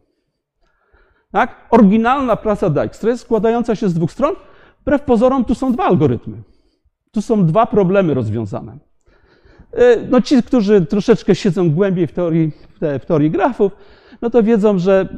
Tak? 1.32 1.68
Oryginalna 1.70 2.36
praca 2.36 2.70
Dijkstry 2.70 3.18
składająca 3.18 3.76
się 3.76 3.90
z 3.90 3.94
dwóch 3.94 4.12
stron, 4.12 4.36
wbrew 4.82 5.02
pozorom 5.02 5.46
tu 5.46 5.56
są 5.56 5.72
dwa 5.72 5.84
algorytmy. 5.84 6.38
Tu 7.12 7.22
są 7.22 7.46
dwa 7.46 7.66
problemy 7.66 8.14
rozwiązane. 8.14 8.78
E, 9.72 9.98
no 10.10 10.22
ci, 10.22 10.44
którzy 10.44 10.86
troszeczkę 10.86 11.36
siedzą 11.36 11.72
głębiej 11.72 12.08
w 12.08 12.12
teorii, 12.12 12.52
w 13.00 13.06
teorii 13.06 13.32
grafów, 13.32 13.72
no 14.24 14.30
to 14.30 14.44
wiedzą, 14.44 14.80
że 14.80 15.18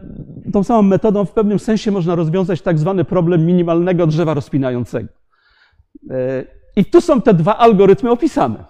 tą 0.54 0.64
samą 0.64 0.82
metodą 0.82 1.26
w 1.26 1.32
pewnym 1.32 1.60
sensie 1.60 1.92
można 1.92 2.16
rozwiązać 2.16 2.62
tak 2.62 2.80
zwany 2.80 3.04
problem 3.04 3.46
minimalnego 3.46 4.08
drzewa 4.08 4.34
rozpinającego. 4.34 5.10
E, 6.10 6.46
I 6.76 6.86
tu 6.86 7.02
są 7.02 7.22
te 7.22 7.34
dwa 7.34 7.58
algorytmy 7.58 8.12
opisane. 8.12 8.66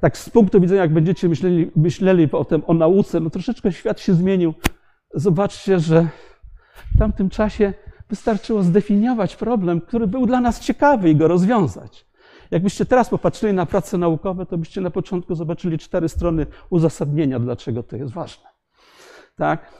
Tak 0.00 0.18
z 0.18 0.30
punktu 0.30 0.60
widzenia, 0.60 0.80
jak 0.80 0.92
będziecie 0.92 1.28
myśleli, 1.28 1.70
myśleli 1.76 2.28
potem 2.28 2.62
o 2.66 2.74
nauce, 2.74 3.20
no 3.20 3.30
troszeczkę 3.30 3.72
świat 3.72 4.00
się 4.00 4.14
zmienił. 4.14 4.54
Zobaczcie, 5.14 5.80
że 5.80 6.08
w 6.94 6.98
tamtym 6.98 7.30
czasie 7.30 7.72
wystarczyło 8.08 8.62
zdefiniować 8.62 9.36
problem, 9.36 9.80
który 9.80 10.06
był 10.06 10.26
dla 10.26 10.40
nas 10.40 10.60
ciekawy 10.60 11.10
i 11.10 11.16
go 11.16 11.28
rozwiązać. 11.28 12.06
Jakbyście 12.50 12.86
teraz 12.86 13.08
popatrzyli 13.08 13.52
na 13.52 13.66
prace 13.66 13.98
naukowe, 13.98 14.46
to 14.46 14.58
byście 14.58 14.80
na 14.80 14.90
początku 14.90 15.34
zobaczyli 15.34 15.78
cztery 15.78 16.08
strony 16.08 16.46
uzasadnienia, 16.70 17.38
dlaczego 17.38 17.82
to 17.82 17.96
jest 17.96 18.12
ważne. 18.12 18.57
Tak? 19.38 19.72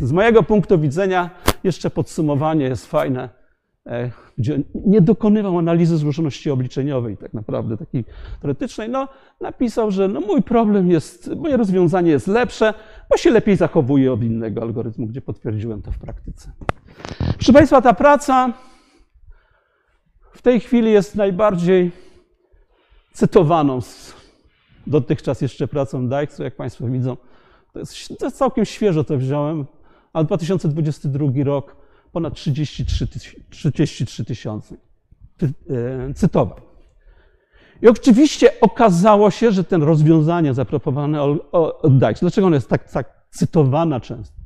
Z 0.00 0.12
mojego 0.12 0.42
punktu 0.42 0.78
widzenia 0.78 1.30
jeszcze 1.64 1.90
podsumowanie 1.90 2.64
jest 2.64 2.86
fajne, 2.86 3.28
gdzie 4.38 4.58
nie 4.74 5.00
dokonywał 5.00 5.58
analizy 5.58 5.96
złożoności 5.96 6.50
obliczeniowej, 6.50 7.16
tak 7.16 7.34
naprawdę 7.34 7.76
takiej 7.76 8.04
teoretycznej. 8.40 8.88
No, 8.88 9.08
napisał, 9.40 9.90
że 9.90 10.08
no, 10.08 10.20
mój 10.20 10.42
problem 10.42 10.90
jest, 10.90 11.30
moje 11.36 11.56
rozwiązanie 11.56 12.10
jest 12.10 12.26
lepsze, 12.26 12.74
bo 13.10 13.16
się 13.16 13.30
lepiej 13.30 13.56
zachowuje 13.56 14.12
od 14.12 14.22
innego 14.22 14.62
algorytmu, 14.62 15.06
gdzie 15.06 15.20
potwierdziłem 15.20 15.82
to 15.82 15.92
w 15.92 15.98
praktyce. 15.98 16.52
Proszę 17.34 17.52
Państwa, 17.52 17.82
ta 17.82 17.94
praca 17.94 18.52
w 20.32 20.42
tej 20.42 20.60
chwili 20.60 20.92
jest 20.92 21.14
najbardziej 21.14 21.92
cytowaną 23.12 23.80
z 23.80 24.14
dotychczas 24.86 25.40
jeszcze 25.40 25.68
pracą 25.68 26.08
Dijkstra, 26.08 26.44
jak 26.44 26.56
Państwo 26.56 26.86
widzą. 26.86 27.16
To 27.72 27.78
jest, 27.78 28.18
to 28.18 28.30
całkiem 28.30 28.64
świeżo 28.64 29.04
to 29.04 29.18
wziąłem, 29.18 29.66
a 30.12 30.24
2022 30.24 31.26
rok 31.44 31.76
ponad 32.12 32.34
33 32.34 34.24
tysiące 34.24 34.76
e, 35.70 36.14
cytowań. 36.14 36.60
I 37.82 37.88
oczywiście 37.88 38.60
okazało 38.60 39.30
się, 39.30 39.52
że 39.52 39.64
ten 39.64 39.82
rozwiązanie 39.82 40.54
zaproponowane 40.54 41.22
od 41.22 41.98
dlaczego 42.20 42.46
ono 42.46 42.56
jest 42.56 42.68
tak, 42.68 42.90
tak 42.90 43.26
cytowana 43.30 44.00
często? 44.00 44.36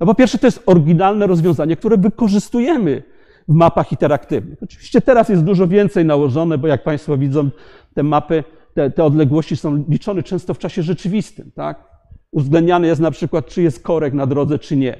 No 0.00 0.06
po 0.06 0.14
pierwsze, 0.14 0.38
to 0.38 0.46
jest 0.46 0.62
oryginalne 0.66 1.26
rozwiązanie, 1.26 1.76
które 1.76 1.96
wykorzystujemy 1.96 3.02
w 3.48 3.52
mapach 3.52 3.92
interaktywnych. 3.92 4.62
Oczywiście 4.62 5.00
teraz 5.00 5.28
jest 5.28 5.44
dużo 5.44 5.68
więcej 5.68 6.04
nałożone, 6.04 6.58
bo 6.58 6.66
jak 6.66 6.84
Państwo 6.84 7.16
widzą, 7.16 7.50
te 7.94 8.02
mapy, 8.02 8.44
te, 8.74 8.90
te 8.90 9.04
odległości 9.04 9.56
są 9.56 9.84
liczone 9.88 10.22
często 10.22 10.54
w 10.54 10.58
czasie 10.58 10.82
rzeczywistym. 10.82 11.50
Tak? 11.54 11.93
Uwzględniane 12.34 12.86
jest 12.86 13.00
na 13.00 13.10
przykład, 13.10 13.46
czy 13.46 13.62
jest 13.62 13.82
korek 13.82 14.14
na 14.14 14.26
drodze, 14.26 14.58
czy 14.58 14.76
nie. 14.76 14.96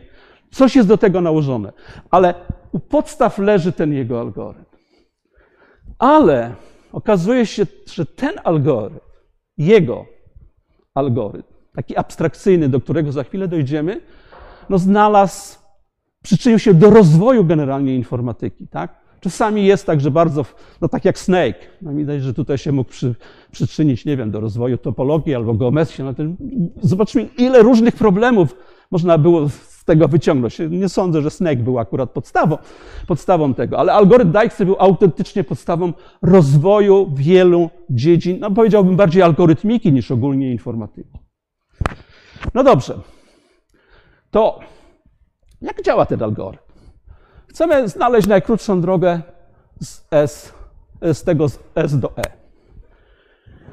Coś 0.50 0.76
jest 0.76 0.88
do 0.88 0.98
tego 0.98 1.20
nałożone, 1.20 1.72
ale 2.10 2.34
u 2.72 2.78
podstaw 2.78 3.38
leży 3.38 3.72
ten 3.72 3.92
jego 3.92 4.20
algorytm. 4.20 4.76
Ale 5.98 6.54
okazuje 6.92 7.46
się, 7.46 7.66
że 7.92 8.06
ten 8.06 8.32
algorytm, 8.44 9.06
jego 9.58 10.06
algorytm, 10.94 11.54
taki 11.74 11.96
abstrakcyjny, 11.96 12.68
do 12.68 12.80
którego 12.80 13.12
za 13.12 13.24
chwilę 13.24 13.48
dojdziemy, 13.48 14.00
no 14.68 14.78
znalazł 14.78 15.58
przyczynił 16.22 16.58
się 16.58 16.74
do 16.74 16.90
rozwoju 16.90 17.44
generalnie 17.44 17.94
informatyki. 17.94 18.68
Tak? 18.68 19.03
Czasami 19.24 19.66
jest 19.66 19.86
tak, 19.86 20.00
że 20.00 20.10
bardzo, 20.10 20.44
no 20.80 20.88
tak 20.88 21.04
jak 21.04 21.18
Snake, 21.18 21.58
no 21.82 21.92
widać, 21.94 22.22
że 22.22 22.34
tutaj 22.34 22.58
się 22.58 22.72
mógł 22.72 22.90
przy, 22.90 23.14
przyczynić, 23.52 24.04
nie 24.04 24.16
wiem, 24.16 24.30
do 24.30 24.40
rozwoju 24.40 24.78
topologii 24.78 25.34
albo 25.34 25.54
geometrii. 25.54 26.04
No 26.04 26.14
ten, 26.14 26.36
zobaczmy, 26.82 27.28
ile 27.38 27.62
różnych 27.62 27.94
problemów 27.94 28.56
można 28.90 29.18
było 29.18 29.48
z 29.48 29.84
tego 29.84 30.08
wyciągnąć. 30.08 30.58
Nie 30.70 30.88
sądzę, 30.88 31.22
że 31.22 31.30
Snake 31.30 31.62
był 31.62 31.78
akurat 31.78 32.10
podstawą, 32.10 32.58
podstawą 33.06 33.54
tego, 33.54 33.78
ale 33.78 33.92
algorytm 33.92 34.32
Dijkstra 34.32 34.66
był 34.66 34.76
autentycznie 34.78 35.44
podstawą 35.44 35.92
rozwoju 36.22 37.10
wielu 37.14 37.70
dziedzin, 37.90 38.38
no 38.40 38.50
powiedziałbym 38.50 38.96
bardziej 38.96 39.22
algorytmiki 39.22 39.92
niż 39.92 40.10
ogólnie 40.10 40.52
informatyki. 40.52 41.18
No 42.54 42.64
dobrze. 42.64 42.98
To 44.30 44.60
jak 45.62 45.82
działa 45.82 46.06
ten 46.06 46.22
algorytm? 46.22 46.63
Chcemy 47.54 47.88
znaleźć 47.88 48.28
najkrótszą 48.28 48.80
drogę 48.80 49.20
z, 49.80 50.04
S, 50.10 50.52
z 51.02 51.22
tego 51.22 51.48
z 51.48 51.58
S 51.74 51.98
do 51.98 52.12
E. 52.16 52.22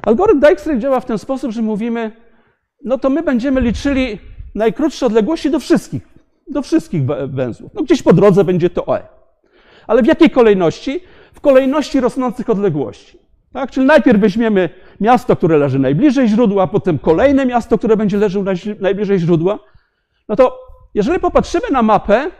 Algorytm 0.02 0.40
Dijkstra 0.40 0.76
działa 0.76 1.00
w 1.00 1.04
ten 1.04 1.18
sposób, 1.18 1.50
że 1.50 1.62
mówimy, 1.62 2.12
no 2.84 2.98
to 2.98 3.10
my 3.10 3.22
będziemy 3.22 3.60
liczyli 3.60 4.18
najkrótsze 4.54 5.06
odległości 5.06 5.50
do 5.50 5.60
wszystkich, 5.60 6.02
do 6.50 6.62
wszystkich 6.62 7.04
węzłów. 7.28 7.74
No 7.74 7.82
gdzieś 7.82 8.02
po 8.02 8.12
drodze 8.12 8.44
będzie 8.44 8.70
to 8.70 8.96
E. 8.96 9.02
Ale 9.86 10.02
w 10.02 10.06
jakiej 10.06 10.30
kolejności? 10.30 11.00
W 11.32 11.40
kolejności 11.40 12.00
rosnących 12.00 12.50
odległości. 12.50 13.18
Tak? 13.52 13.70
Czyli 13.70 13.86
najpierw 13.86 14.20
weźmiemy 14.20 14.70
miasto, 15.00 15.36
które 15.36 15.58
leży 15.58 15.78
najbliżej 15.78 16.28
źródła, 16.28 16.66
potem 16.66 16.98
kolejne 16.98 17.46
miasto, 17.46 17.78
które 17.78 17.96
będzie 17.96 18.16
leżało 18.16 18.44
najbliżej 18.80 19.18
źródła. 19.18 19.58
No 20.28 20.36
to 20.36 20.58
jeżeli 20.94 21.20
popatrzymy 21.20 21.70
na 21.70 21.82
mapę, 21.82 22.30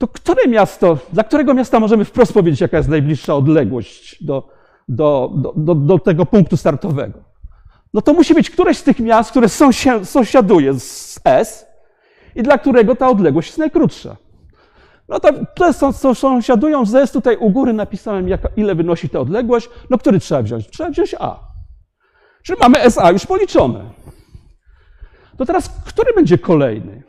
to 0.00 0.08
które 0.08 0.48
miasto, 0.48 0.98
dla 1.12 1.24
którego 1.24 1.54
miasta 1.54 1.80
możemy 1.80 2.04
wprost 2.04 2.32
powiedzieć, 2.32 2.60
jaka 2.60 2.76
jest 2.76 2.88
najbliższa 2.88 3.34
odległość 3.34 4.24
do, 4.24 4.48
do, 4.88 5.32
do, 5.56 5.74
do 5.74 5.98
tego 5.98 6.26
punktu 6.26 6.56
startowego? 6.56 7.18
No 7.94 8.02
to 8.02 8.12
musi 8.12 8.34
być 8.34 8.50
któreś 8.50 8.78
z 8.78 8.82
tych 8.82 9.00
miast, 9.00 9.30
które 9.30 9.48
sąsiaduje 10.04 10.80
z 10.80 11.20
S 11.24 11.66
i 12.34 12.42
dla 12.42 12.58
którego 12.58 12.96
ta 12.96 13.08
odległość 13.08 13.48
jest 13.48 13.58
najkrótsza. 13.58 14.16
No 15.08 15.20
to, 15.20 15.28
to 15.54 15.72
są, 15.72 16.14
sąsiadują 16.14 16.86
z 16.86 16.94
S, 16.94 17.12
tutaj 17.12 17.36
u 17.36 17.50
góry 17.50 17.72
napisałem, 17.72 18.28
jaka, 18.28 18.48
ile 18.56 18.74
wynosi 18.74 19.08
ta 19.08 19.20
odległość. 19.20 19.68
No 19.90 19.98
który 19.98 20.20
trzeba 20.20 20.42
wziąć? 20.42 20.70
Trzeba 20.70 20.90
wziąć 20.90 21.14
A. 21.18 21.40
Czyli 22.42 22.58
mamy 22.60 22.80
SA 22.80 23.10
już 23.10 23.26
policzone. 23.26 23.90
To 25.36 25.46
teraz, 25.46 25.70
który 25.86 26.12
będzie 26.12 26.38
kolejny? 26.38 27.02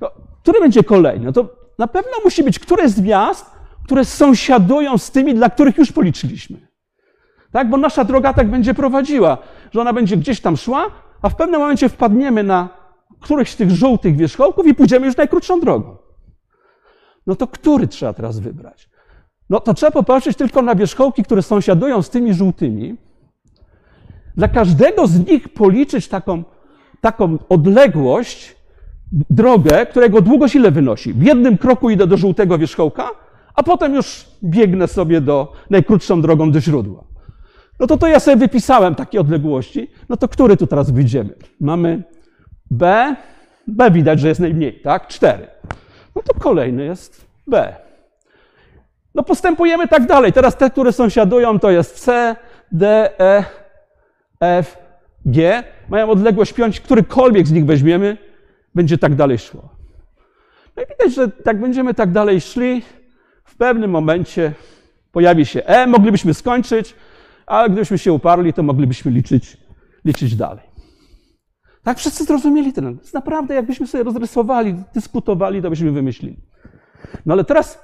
No, 0.00 0.10
który 0.42 0.60
będzie 0.60 0.84
kolejny? 0.84 1.26
No 1.26 1.32
to 1.32 1.65
na 1.78 1.86
pewno 1.86 2.12
musi 2.24 2.42
być 2.42 2.58
któreś 2.58 2.90
z 2.90 3.00
miast, 3.00 3.50
które 3.84 4.04
sąsiadują 4.04 4.98
z 4.98 5.10
tymi, 5.10 5.34
dla 5.34 5.50
których 5.50 5.78
już 5.78 5.92
policzyliśmy. 5.92 6.68
Tak? 7.52 7.70
Bo 7.70 7.76
nasza 7.76 8.04
droga 8.04 8.32
tak 8.32 8.50
będzie 8.50 8.74
prowadziła, 8.74 9.38
że 9.72 9.80
ona 9.80 9.92
będzie 9.92 10.16
gdzieś 10.16 10.40
tam 10.40 10.56
szła, 10.56 10.90
a 11.22 11.28
w 11.28 11.36
pewnym 11.36 11.60
momencie 11.60 11.88
wpadniemy 11.88 12.42
na 12.42 12.68
któryś 13.20 13.50
z 13.50 13.56
tych 13.56 13.70
żółtych 13.70 14.16
wierzchołków 14.16 14.66
i 14.66 14.74
pójdziemy 14.74 15.06
już 15.06 15.16
najkrótszą 15.16 15.60
drogą. 15.60 15.96
No 17.26 17.36
to 17.36 17.46
który 17.46 17.88
trzeba 17.88 18.12
teraz 18.12 18.38
wybrać? 18.38 18.88
No 19.50 19.60
to 19.60 19.74
trzeba 19.74 19.92
popatrzeć 19.92 20.36
tylko 20.36 20.62
na 20.62 20.74
wierzchołki, 20.74 21.22
które 21.22 21.42
sąsiadują 21.42 22.02
z 22.02 22.10
tymi 22.10 22.34
żółtymi. 22.34 22.96
Dla 24.36 24.48
każdego 24.48 25.06
z 25.06 25.26
nich 25.26 25.48
policzyć 25.48 26.08
taką, 26.08 26.44
taką 27.00 27.38
odległość, 27.48 28.55
drogę, 29.12 29.86
którego 29.86 30.20
długość 30.20 30.54
ile 30.54 30.70
wynosi? 30.70 31.12
W 31.12 31.22
jednym 31.22 31.58
kroku 31.58 31.90
idę 31.90 32.06
do 32.06 32.16
żółtego 32.16 32.58
wierzchołka, 32.58 33.10
a 33.54 33.62
potem 33.62 33.94
już 33.94 34.26
biegnę 34.44 34.88
sobie 34.88 35.20
do 35.20 35.52
najkrótszą 35.70 36.22
drogą 36.22 36.50
do 36.52 36.60
źródła. 36.60 37.04
No 37.80 37.86
to 37.86 37.96
to 37.96 38.06
ja 38.06 38.20
sobie 38.20 38.36
wypisałem 38.36 38.94
takie 38.94 39.20
odległości. 39.20 39.90
No 40.08 40.16
to 40.16 40.28
który 40.28 40.56
tu 40.56 40.66
teraz 40.66 40.90
wyjdziemy? 40.90 41.34
Mamy 41.60 42.02
B. 42.70 43.16
B 43.66 43.90
widać, 43.90 44.20
że 44.20 44.28
jest 44.28 44.40
najmniej, 44.40 44.80
tak? 44.80 45.08
4. 45.08 45.46
No 46.16 46.22
to 46.22 46.34
kolejny 46.40 46.84
jest 46.84 47.26
B. 47.46 47.76
No 49.14 49.22
postępujemy 49.22 49.88
tak 49.88 50.06
dalej. 50.06 50.32
Teraz 50.32 50.56
te, 50.56 50.70
które 50.70 50.92
sąsiadują, 50.92 51.58
to 51.58 51.70
jest 51.70 52.00
C, 52.00 52.36
D, 52.72 53.10
E, 53.20 53.44
F, 54.40 54.78
G 55.26 55.62
mają 55.88 56.10
odległość 56.10 56.52
piąć, 56.52 56.80
którykolwiek 56.80 57.46
z 57.46 57.52
nich 57.52 57.66
weźmiemy, 57.66 58.16
będzie 58.76 58.98
tak 58.98 59.14
dalej 59.14 59.38
szło. 59.38 59.68
No 60.76 60.82
i 60.82 60.86
widać, 60.86 61.14
że 61.14 61.30
jak 61.46 61.60
będziemy 61.60 61.94
tak 61.94 62.12
dalej 62.12 62.40
szli, 62.40 62.82
w 63.44 63.56
pewnym 63.56 63.90
momencie 63.90 64.52
pojawi 65.12 65.46
się 65.46 65.64
E, 65.64 65.86
moglibyśmy 65.86 66.34
skończyć, 66.34 66.94
ale 67.46 67.70
gdybyśmy 67.70 67.98
się 67.98 68.12
uparli, 68.12 68.52
to 68.52 68.62
moglibyśmy 68.62 69.10
liczyć, 69.10 69.56
liczyć 70.04 70.36
dalej. 70.36 70.64
Tak 71.82 71.98
wszyscy 71.98 72.24
zrozumieli 72.24 72.72
ten. 72.72 72.98
Naprawdę, 73.14 73.54
jakbyśmy 73.54 73.86
sobie 73.86 74.04
rozrysowali, 74.04 74.74
dyskutowali, 74.94 75.62
to 75.62 75.70
byśmy 75.70 75.92
wymyślili. 75.92 76.36
No 77.26 77.34
ale 77.34 77.44
teraz 77.44 77.78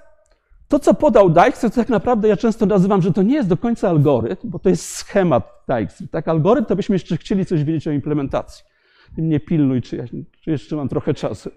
to, 0.69 0.79
co 0.79 0.95
podał 0.95 1.31
Dijkstra, 1.31 1.71
to 1.71 1.77
tak 1.77 1.89
naprawdę 1.89 2.29
ja 2.29 2.37
często 2.37 2.67
nazywam, 2.67 3.03
że 3.03 3.13
to 3.13 3.23
nie 3.23 3.35
jest 3.35 3.49
do 3.49 3.57
końca 3.57 3.89
algorytm, 3.89 4.51
bo 4.51 4.59
to 4.59 4.69
jest 4.69 4.85
schemat 4.85 5.53
Dijkstra. 5.69 6.07
Tak, 6.11 6.29
algorytm 6.29 6.67
to 6.67 6.77
byśmy 6.77 6.95
jeszcze 6.95 7.17
chcieli 7.17 7.47
coś 7.47 7.65
wiedzieć 7.65 7.89
o 7.89 7.91
implementacji. 7.91 8.72
Nie 9.19 9.41
pilnuj, 9.41 9.83
czy, 9.83 9.97
ja, 9.97 10.05
czy 10.41 10.51
jeszcze 10.51 10.77
mam 10.77 10.89
trochę 10.89 11.15
czasu. 11.15 11.51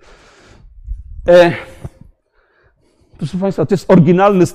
E, 1.27 1.51
proszę 3.17 3.37
Państwa, 3.37 3.65
to 3.65 3.73
jest 3.73 3.91
oryginalny 3.91 4.45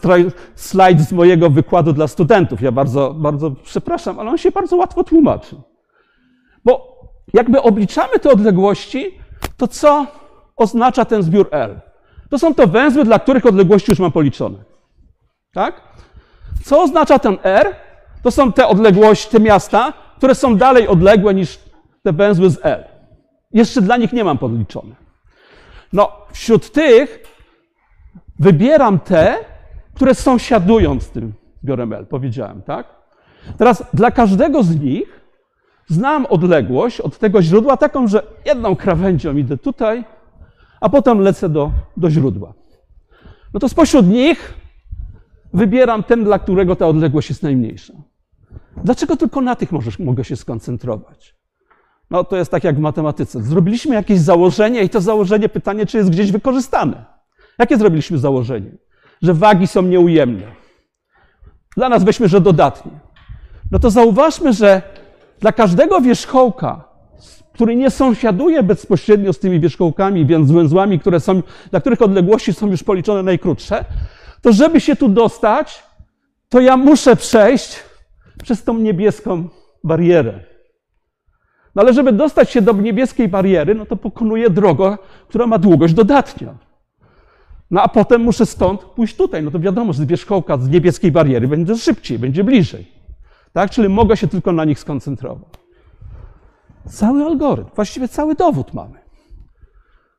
slajd 0.55 1.01
z 1.01 1.13
mojego 1.13 1.51
wykładu 1.51 1.93
dla 1.93 2.09
studentów. 2.09 2.63
Ja 2.63 2.73
bardzo, 2.73 3.15
bardzo 3.15 3.51
przepraszam, 3.51 4.19
ale 4.19 4.31
on 4.31 4.39
się 4.39 4.51
bardzo 4.51 4.77
łatwo 4.77 5.05
tłumaczy. 5.05 5.57
Bo 6.65 7.01
jakby 7.35 7.63
obliczamy 7.63 8.19
te 8.19 8.31
odległości, 8.31 9.19
to 9.57 9.69
co 9.69 10.07
oznacza 10.57 11.05
ten 11.05 11.23
zbiór 11.23 11.49
L? 11.51 11.81
To 12.31 12.39
są 12.39 12.55
to 12.55 12.67
węzły, 12.67 13.05
dla 13.05 13.19
których 13.19 13.47
odległości 13.47 13.93
już 13.93 13.99
mam 13.99 14.13
policzone. 14.13 14.59
Tak? 15.53 15.81
Co 16.65 16.83
oznacza 16.83 17.19
ten 17.19 17.39
R? 17.43 17.77
To 18.23 18.31
są 18.31 18.53
te 18.53 18.67
odległości, 18.67 19.31
te 19.31 19.41
miasta, 19.41 19.93
które 20.17 20.35
są 20.35 20.57
dalej 20.57 20.89
odległe 20.89 21.35
niż 21.35 21.59
te 22.03 22.13
węzły 22.13 22.51
z 22.51 22.59
L. 22.63 22.85
Jeszcze 23.53 23.83
dla 23.83 23.97
nich 23.97 24.13
nie 24.13 24.25
mam 24.25 24.39
podliczone. 24.39 24.95
No, 25.93 26.13
wśród 26.33 26.73
tych 26.73 27.23
wybieram 28.39 28.99
te, 28.99 29.39
które 29.95 30.15
sąsiadują 30.15 31.01
z 31.01 31.11
tym 31.11 31.33
zbiorem 31.63 31.93
L, 31.93 32.07
powiedziałem, 32.07 32.63
tak? 32.63 32.87
Teraz 33.59 33.85
dla 33.95 34.11
każdego 34.11 34.63
z 34.63 34.81
nich 34.81 35.21
znam 35.89 36.27
odległość 36.27 37.01
od 37.01 37.19
tego 37.19 37.43
źródła 37.43 37.77
taką, 37.77 38.09
że 38.09 38.23
jedną 38.45 38.77
krawędzią 38.77 39.37
idę 39.37 39.59
tutaj, 39.59 40.05
a 40.81 40.89
potem 40.89 41.21
lecę 41.21 41.49
do, 41.49 41.71
do 41.97 42.11
źródła. 42.11 42.53
No 43.55 43.61
to 43.61 43.69
spośród 43.69 44.07
nich 44.07 44.55
wybieram 45.55 46.03
ten, 46.03 46.25
dla 46.25 46.39
którego 46.39 46.77
ta 46.77 46.87
odległość 46.87 47.29
jest 47.29 47.43
najmniejsza. 47.43 47.95
Dlaczego 48.85 49.17
tylko 49.17 49.41
na 49.41 49.57
tych 49.57 49.73
możesz, 49.73 49.99
mogę 49.99 50.25
się 50.25 50.37
skoncentrować? 50.37 51.40
No 52.11 52.25
to 52.25 52.37
jest 52.37 52.51
tak 52.51 52.65
jak 52.65 52.77
w 52.77 52.81
matematyce. 52.81 53.43
Zrobiliśmy 53.43 53.95
jakieś 53.95 54.21
założenie 54.21 54.83
i 54.83 54.89
to 54.89 55.01
założenie, 55.01 55.49
pytanie, 55.49 55.87
czy 55.87 55.97
jest 55.97 56.11
gdzieś 56.11 56.33
wykorzystane. 56.33 57.05
Jakie 57.59 57.77
zrobiliśmy 57.77 58.19
założenie? 58.19 58.71
Że 59.23 59.35
wagi 59.35 59.67
są 59.67 59.83
nieujemne. 59.83 60.47
Dla 61.77 61.89
nas 61.89 62.05
weźmy, 62.05 62.29
że 62.29 62.41
dodatnie. 62.41 62.93
No 63.71 63.79
to 63.79 63.91
zauważmy, 63.91 64.53
że 64.53 64.83
dla 65.41 65.53
każdego 65.53 66.01
wierzchołka 66.01 66.91
który 67.61 67.77
nie 67.77 67.91
sąsiaduje 67.91 68.63
bezpośrednio 68.63 69.33
z 69.33 69.39
tymi 69.39 69.61
wierzchołkami, 69.61 70.27
więc 70.27 70.51
węzłami, 70.51 71.01
które 71.01 71.21
są, 71.21 71.43
dla 71.71 71.81
których 71.81 72.03
odległości 72.03 72.55
są 72.55 72.67
już 72.67 72.83
policzone 72.83 73.23
najkrótsze, 73.23 73.85
to 74.43 74.53
żeby 74.53 74.81
się 74.81 74.97
tu 74.97 75.09
dostać, 75.09 75.83
to 76.49 76.61
ja 76.61 76.77
muszę 76.77 77.17
przejść 77.17 77.77
przez 78.43 78.65
tą 78.65 78.79
niebieską 78.79 79.49
barierę. 79.85 80.41
No 81.75 81.83
ale 81.83 81.93
żeby 81.93 82.13
dostać 82.13 82.51
się 82.51 82.63
do 82.63 82.73
niebieskiej 82.73 83.29
bariery, 83.29 83.75
no 83.75 83.87
to 83.87 83.97
pokonuję 83.97 84.51
drogę, 84.51 84.99
która 85.29 85.47
ma 85.47 85.59
długość 85.59 85.95
dodatnią. 85.95 86.55
No 87.71 87.83
a 87.83 87.89
potem 87.89 88.23
muszę 88.23 88.47
stąd 88.47 88.85
pójść 88.85 89.17
tutaj. 89.17 89.43
No 89.43 89.51
to 89.51 89.61
wiadomo, 89.61 89.93
że 89.93 90.03
z 90.03 90.07
wierzchołka 90.07 90.59
z 90.59 90.69
niebieskiej 90.69 91.13
bariery 91.13 91.49
będzie 91.49 91.77
szybciej, 91.77 92.19
będzie 92.19 92.45
bliżej. 92.45 92.87
Tak? 93.53 93.71
Czyli 93.71 93.89
mogę 93.89 94.17
się 94.17 94.29
tylko 94.29 94.53
na 94.53 94.65
nich 94.65 94.79
skoncentrować. 94.79 95.49
Cały 96.89 97.25
algorytm, 97.25 97.71
właściwie 97.75 98.09
cały 98.09 98.35
dowód 98.35 98.75
mamy. 98.75 98.99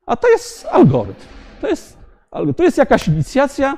A 0.06 0.16
to 0.16 0.28
jest 0.30 0.66
algorytm. 0.66 1.22
To 1.62 1.68
jest, 1.68 1.98
to 2.58 2.64
jest 2.64 2.78
jakaś 2.78 3.08
inicjacja, 3.08 3.78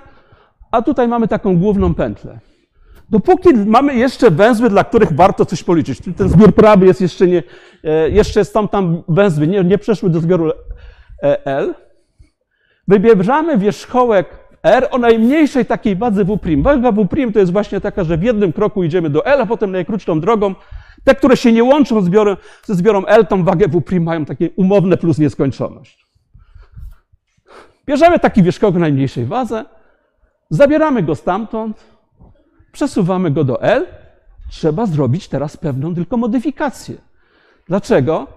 a 0.72 0.82
tutaj 0.82 1.08
mamy 1.08 1.28
taką 1.28 1.58
główną 1.58 1.94
pętlę. 1.94 2.40
Dopóki 3.10 3.54
mamy 3.54 3.96
jeszcze 3.96 4.32
węzły, 4.32 4.70
dla 4.70 4.84
których 4.84 5.12
warto 5.12 5.46
coś 5.46 5.64
policzyć, 5.64 6.00
ten 6.18 6.30
zbiór 6.30 6.56
prawy 6.56 6.86
jest 6.86 7.02
jeszcze 7.02 7.28
nie, 7.28 7.44
e, 7.84 8.10
jeszcze 8.10 8.46
są 8.46 8.68
tam 8.68 9.04
węzły, 9.08 9.48
nie, 9.48 9.64
nie 9.64 9.78
przeszły 9.78 10.10
do 10.10 10.20
zbioru 10.20 10.52
e, 11.24 11.46
L, 11.46 11.76
wybierzamy 12.88 13.58
wierzchołek 13.58 14.44
R 14.64 14.88
o 14.92 14.98
najmniejszej 14.98 15.66
takiej 15.66 15.96
wadze 15.96 16.26
W'. 16.26 16.62
Waga 16.62 16.92
W' 16.92 17.08
to 17.34 17.40
jest 17.40 17.52
właśnie 17.52 17.82
taka, 17.82 18.04
że 18.04 18.18
w 18.18 18.24
jednym 18.24 18.54
kroku 18.54 18.84
idziemy 18.84 19.10
do 19.10 19.26
L, 19.26 19.42
a 19.42 19.46
potem 19.46 19.72
najkrótszą 19.72 20.20
drogą 20.20 20.56
te, 21.04 21.16
które 21.16 21.38
się 21.38 21.52
nie 21.52 21.64
łączą 21.64 22.02
zbiorem, 22.02 22.38
ze 22.64 22.76
zbiorem 22.76 23.04
L, 23.08 23.28
tą 23.28 23.44
wagę 23.44 23.68
W' 23.68 24.00
mają 24.00 24.26
takie 24.26 24.50
umowne 24.56 24.98
plus 24.98 25.18
nieskończoność. 25.18 26.08
Bierzemy 27.86 28.20
taki 28.20 28.44
wierzchołek 28.44 28.76
o 28.76 28.80
najmniejszej 28.80 29.26
wadze, 29.26 29.66
zabieramy 30.50 31.04
go 31.04 31.16
stamtąd, 31.16 31.93
przesuwamy 32.74 33.32
go 33.32 33.44
do 33.44 33.62
L. 33.62 33.86
Trzeba 34.50 34.86
zrobić 34.86 35.28
teraz 35.28 35.58
pewną 35.58 35.96
tylko 35.96 36.18
modyfikację. 36.18 36.96
Dlaczego? 37.68 38.28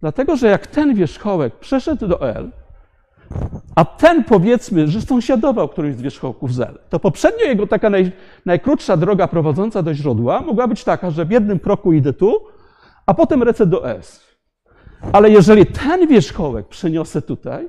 Dlatego, 0.00 0.36
że 0.36 0.48
jak 0.48 0.66
ten 0.66 0.94
wierzchołek 0.94 1.56
przeszedł 1.56 2.08
do 2.08 2.20
L, 2.34 2.50
a 3.74 3.84
ten 3.84 4.24
powiedzmy, 4.24 4.88
że 4.88 5.00
sąsiadował 5.00 5.68
którymś 5.68 5.96
z 5.96 6.02
wierzchołków 6.02 6.54
Zel, 6.54 6.78
to 6.88 7.00
poprzednio 7.00 7.44
jego 7.44 7.66
taka 7.66 7.90
naj, 7.90 8.12
najkrótsza 8.46 8.96
droga 8.96 9.28
prowadząca 9.28 9.82
do 9.82 9.94
źródła 9.94 10.40
mogła 10.40 10.68
być 10.68 10.84
taka, 10.84 11.10
że 11.10 11.24
w 11.24 11.30
jednym 11.30 11.58
kroku 11.58 11.92
idę 11.92 12.12
tu, 12.12 12.46
a 13.06 13.14
potem 13.14 13.42
lecę 13.42 13.66
do 13.66 13.90
S. 13.90 14.26
Ale 15.12 15.30
jeżeli 15.30 15.66
ten 15.66 16.06
wierzchołek 16.06 16.68
przeniosę 16.68 17.22
tutaj, 17.22 17.68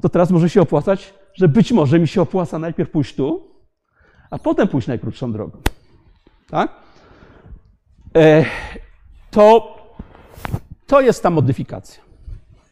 to 0.00 0.08
teraz 0.08 0.30
może 0.30 0.50
się 0.50 0.62
opłacać, 0.62 1.14
że 1.34 1.48
być 1.48 1.72
może 1.72 1.98
mi 1.98 2.08
się 2.08 2.22
opłaca 2.22 2.58
najpierw 2.58 2.90
pójść 2.90 3.14
tu, 3.14 3.51
a 4.32 4.38
potem 4.38 4.68
pójść 4.68 4.88
najkrótszą 4.88 5.32
drogą. 5.32 5.58
Tak? 6.50 6.72
E, 8.16 8.44
to, 9.30 9.76
to 10.86 11.00
jest 11.00 11.22
ta 11.22 11.30
modyfikacja. 11.30 12.02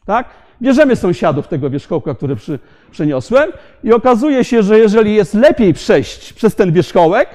Tak? 0.05 0.29
Bierzemy 0.63 0.97
sąsiadów 0.97 1.49
tego 1.49 1.71
wierzchołka, 1.71 2.15
który 2.15 2.37
przy, 2.37 2.59
przeniosłem 2.91 3.51
i 3.85 3.93
okazuje 3.93 4.45
się, 4.45 4.63
że 4.63 4.79
jeżeli 4.79 5.15
jest 5.15 5.35
lepiej 5.35 5.75
przejść 5.75 6.33
przez 6.33 6.55
ten 6.55 6.73
wierzchołek, 6.73 7.29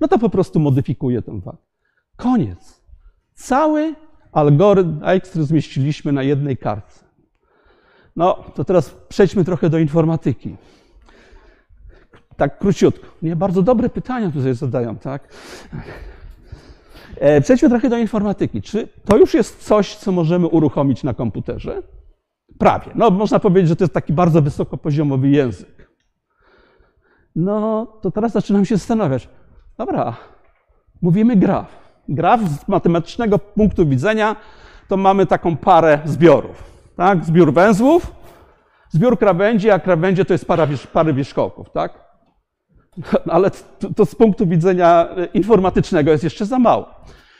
no 0.00 0.08
to 0.08 0.18
po 0.18 0.30
prostu 0.30 0.60
modyfikuję 0.60 1.22
ten 1.22 1.40
wagę. 1.40 1.58
Koniec. 2.16 2.82
Cały 3.34 3.94
algorytm 4.32 5.00
który 5.24 5.44
zmieściliśmy 5.44 6.12
na 6.12 6.22
jednej 6.22 6.56
kartce. 6.56 7.04
No, 8.16 8.44
to 8.54 8.64
teraz 8.64 8.90
przejdźmy 9.08 9.44
trochę 9.44 9.70
do 9.70 9.78
informatyki. 9.78 10.56
Tak 12.42 12.58
króciutko. 12.58 13.06
Nie, 13.22 13.36
bardzo 13.36 13.62
dobre 13.62 13.88
pytania 13.88 14.30
tutaj 14.30 14.54
zadają, 14.54 14.96
tak? 14.96 15.28
E, 17.16 17.40
przejdźmy 17.40 17.68
trochę 17.68 17.88
do 17.88 17.98
informatyki. 17.98 18.62
Czy 18.62 18.88
to 19.04 19.16
już 19.16 19.34
jest 19.34 19.64
coś, 19.64 19.96
co 19.96 20.12
możemy 20.12 20.46
uruchomić 20.46 21.04
na 21.04 21.14
komputerze? 21.14 21.82
Prawie. 22.58 22.92
No, 22.94 23.10
można 23.10 23.38
powiedzieć, 23.38 23.68
że 23.68 23.76
to 23.76 23.84
jest 23.84 23.94
taki 23.94 24.12
bardzo 24.12 24.42
wysokopoziomowy 24.42 25.28
język. 25.28 25.90
No, 27.36 27.86
to 28.00 28.10
teraz 28.10 28.32
zaczynam 28.32 28.64
się 28.64 28.76
zastanawiać. 28.76 29.28
Dobra, 29.78 30.16
mówimy 31.02 31.36
graf. 31.36 31.78
Graf 32.08 32.40
z 32.40 32.68
matematycznego 32.68 33.38
punktu 33.38 33.86
widzenia 33.86 34.36
to 34.88 34.96
mamy 34.96 35.26
taką 35.26 35.56
parę 35.56 35.98
zbiorów. 36.04 36.64
Tak? 36.96 37.24
Zbiór 37.24 37.52
węzłów, 37.52 38.12
zbiór 38.88 39.18
krawędzi, 39.18 39.70
a 39.70 39.78
krawędzie 39.78 40.24
to 40.24 40.34
jest 40.34 40.46
para, 40.46 40.68
pary 40.92 41.14
wierzchołków. 41.14 41.70
Tak? 41.70 42.11
Ale 43.34 43.50
to, 43.50 43.94
to 43.94 44.06
z 44.06 44.14
punktu 44.14 44.46
widzenia 44.46 45.08
informatycznego 45.34 46.10
jest 46.10 46.24
jeszcze 46.24 46.46
za 46.46 46.58
mało. 46.58 46.94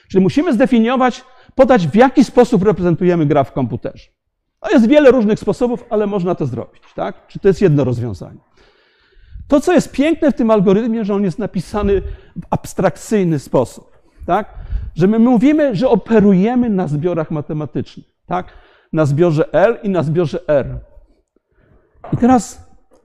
Czyli 0.09 0.23
musimy 0.23 0.53
zdefiniować, 0.53 1.25
podać 1.55 1.89
w 1.89 1.95
jaki 1.95 2.25
sposób 2.25 2.63
reprezentujemy 2.63 3.27
graf 3.27 3.49
w 3.49 3.53
komputerze. 3.53 4.09
No 4.63 4.71
jest 4.71 4.89
wiele 4.89 5.11
różnych 5.11 5.39
sposobów, 5.39 5.85
ale 5.91 6.07
można 6.07 6.35
to 6.35 6.47
zrobić, 6.47 6.83
tak? 6.95 7.27
Czy 7.27 7.39
to 7.39 7.49
jest 7.49 7.63
jedno 7.63 7.85
rozwiązanie? 7.85 8.39
To, 9.49 9.61
co 9.61 9.73
jest 9.73 9.93
piękne 9.93 10.33
w 10.33 10.35
tym 10.35 10.51
algorytmie, 10.51 11.05
że 11.05 11.15
on 11.15 11.25
jest 11.25 11.39
napisany 11.39 12.01
w 12.37 12.43
abstrakcyjny 12.51 13.39
sposób, 13.39 13.93
tak? 14.27 14.55
Że 14.95 15.07
my 15.07 15.19
mówimy, 15.19 15.75
że 15.77 15.89
operujemy 15.89 16.71
na 16.71 16.89
zbiorach 16.89 17.31
matematycznych, 17.31 18.07
tak? 18.27 18.47
Na 18.93 19.07
zbiorze 19.07 19.53
L 19.53 19.79
i 19.83 19.89
na 19.89 20.03
zbiorze 20.03 20.39
R. 20.49 20.79
I 22.13 22.17
teraz 22.17 22.62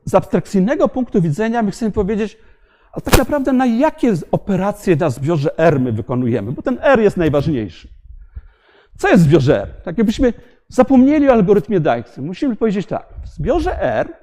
z 0.08 0.15
abstrakcyjnego 0.15 0.88
punktu 0.88 1.22
widzenia 1.22 1.62
my 1.62 1.72
chcemy 1.72 1.91
powiedzieć, 1.91 2.38
a 2.91 3.02
tak 3.02 3.17
naprawdę 3.17 3.54
na 3.54 3.65
jakie 3.65 4.13
operacje 4.32 4.96
na 4.96 5.10
zbiorze 5.10 5.58
R 5.58 5.80
my 5.80 5.91
wykonujemy, 5.91 6.52
bo 6.52 6.62
ten 6.62 6.78
R 6.82 7.00
jest 7.00 7.17
najważniejszy. 7.17 7.88
Co 8.98 9.10
jest 9.10 9.24
w 9.24 9.26
zbiorze 9.26 9.62
R? 9.62 9.70
Tak 9.84 9.98
jakbyśmy 9.98 10.34
zapomnieli 10.67 11.30
o 11.30 11.34
algorytmie 11.34 11.80
Dijkstra. 11.80 12.24
Musimy 12.24 12.56
powiedzieć 12.56 12.88
tak. 12.88 13.06
W 13.24 13.28
zbiorze 13.28 13.82
R 13.82 14.13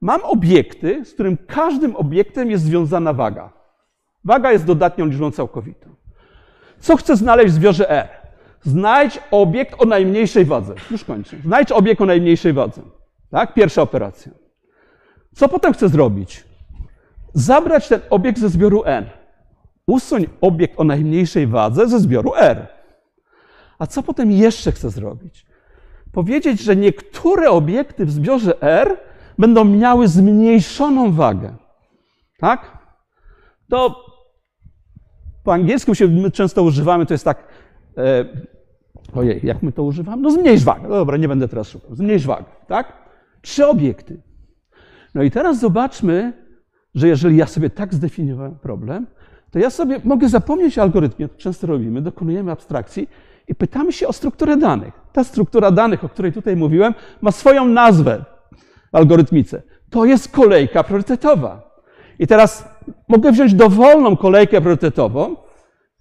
mam 0.00 0.20
obiekty, 0.24 1.04
z 1.04 1.14
którym 1.14 1.36
każdym 1.46 1.96
obiektem 1.96 2.50
jest 2.50 2.64
związana 2.64 3.12
waga. 3.12 3.52
Waga 4.24 4.52
jest 4.52 4.64
dodatnią 4.64 5.06
liczbą 5.06 5.30
całkowitą. 5.30 5.94
Co 6.78 6.96
chcę 6.96 7.16
znaleźć 7.16 7.52
w 7.52 7.54
zbiorze 7.54 7.90
R? 7.90 8.08
Znajdź 8.62 9.20
obiekt 9.30 9.82
o 9.82 9.84
najmniejszej 9.84 10.44
wadze. 10.44 10.74
Już 10.90 11.04
kończę. 11.04 11.36
Znajdź 11.44 11.72
obiekt 11.72 12.00
o 12.00 12.06
najmniejszej 12.06 12.52
wadze. 12.52 12.82
Tak? 13.30 13.54
Pierwsza 13.54 13.82
operacja. 13.82 14.32
Co 15.38 15.48
potem 15.48 15.72
chcę 15.72 15.88
zrobić? 15.88 16.44
Zabrać 17.34 17.88
ten 17.88 18.00
obiekt 18.10 18.38
ze 18.38 18.48
zbioru 18.48 18.82
N. 18.84 19.06
Usuń 19.86 20.26
obiekt 20.40 20.80
o 20.80 20.84
najmniejszej 20.84 21.46
wadze 21.46 21.88
ze 21.88 22.00
zbioru 22.00 22.32
R. 22.36 22.66
A 23.78 23.86
co 23.86 24.02
potem 24.02 24.32
jeszcze 24.32 24.72
chcę 24.72 24.90
zrobić? 24.90 25.46
Powiedzieć, 26.12 26.60
że 26.60 26.76
niektóre 26.76 27.50
obiekty 27.50 28.06
w 28.06 28.10
zbiorze 28.10 28.62
R 28.62 28.96
będą 29.38 29.64
miały 29.64 30.08
zmniejszoną 30.08 31.12
wagę. 31.12 31.56
Tak? 32.38 32.78
To 33.70 34.04
po 35.44 35.52
angielsku 35.52 35.94
się 35.94 36.08
my 36.08 36.30
często 36.30 36.62
używamy, 36.62 37.06
to 37.06 37.14
jest 37.14 37.24
tak. 37.24 37.44
E, 37.96 38.24
ojej, 39.14 39.40
jak 39.42 39.62
my 39.62 39.72
to 39.72 39.82
używamy? 39.82 40.22
No 40.22 40.30
zmniejsz 40.30 40.64
wagę. 40.64 40.88
Dobra, 40.88 41.16
nie 41.16 41.28
będę 41.28 41.48
teraz 41.48 41.68
szukał. 41.68 41.94
Zmniejsz 41.94 42.26
wagę, 42.26 42.44
tak? 42.66 42.92
Trzy 43.42 43.66
obiekty. 43.66 44.27
No 45.14 45.22
i 45.22 45.30
teraz 45.30 45.60
zobaczmy, 45.60 46.32
że 46.94 47.08
jeżeli 47.08 47.36
ja 47.36 47.46
sobie 47.46 47.70
tak 47.70 47.94
zdefiniowałem 47.94 48.54
problem, 48.54 49.06
to 49.50 49.58
ja 49.58 49.70
sobie 49.70 50.00
mogę 50.04 50.28
zapomnieć 50.28 50.78
o 50.78 50.82
algorytmie, 50.82 51.28
to 51.28 51.36
często 51.36 51.66
robimy, 51.66 52.02
dokonujemy 52.02 52.52
abstrakcji 52.52 53.08
i 53.48 53.54
pytamy 53.54 53.92
się 53.92 54.08
o 54.08 54.12
strukturę 54.12 54.56
danych. 54.56 54.94
Ta 55.12 55.24
struktura 55.24 55.70
danych, 55.70 56.04
o 56.04 56.08
której 56.08 56.32
tutaj 56.32 56.56
mówiłem, 56.56 56.94
ma 57.20 57.32
swoją 57.32 57.66
nazwę 57.66 58.24
w 58.92 58.96
algorytmice. 58.96 59.62
To 59.90 60.04
jest 60.04 60.28
kolejka 60.32 60.84
priorytetowa. 60.84 61.68
I 62.18 62.26
teraz 62.26 62.68
mogę 63.08 63.32
wziąć 63.32 63.54
dowolną 63.54 64.16
kolejkę 64.16 64.60
priorytetową, 64.60 65.36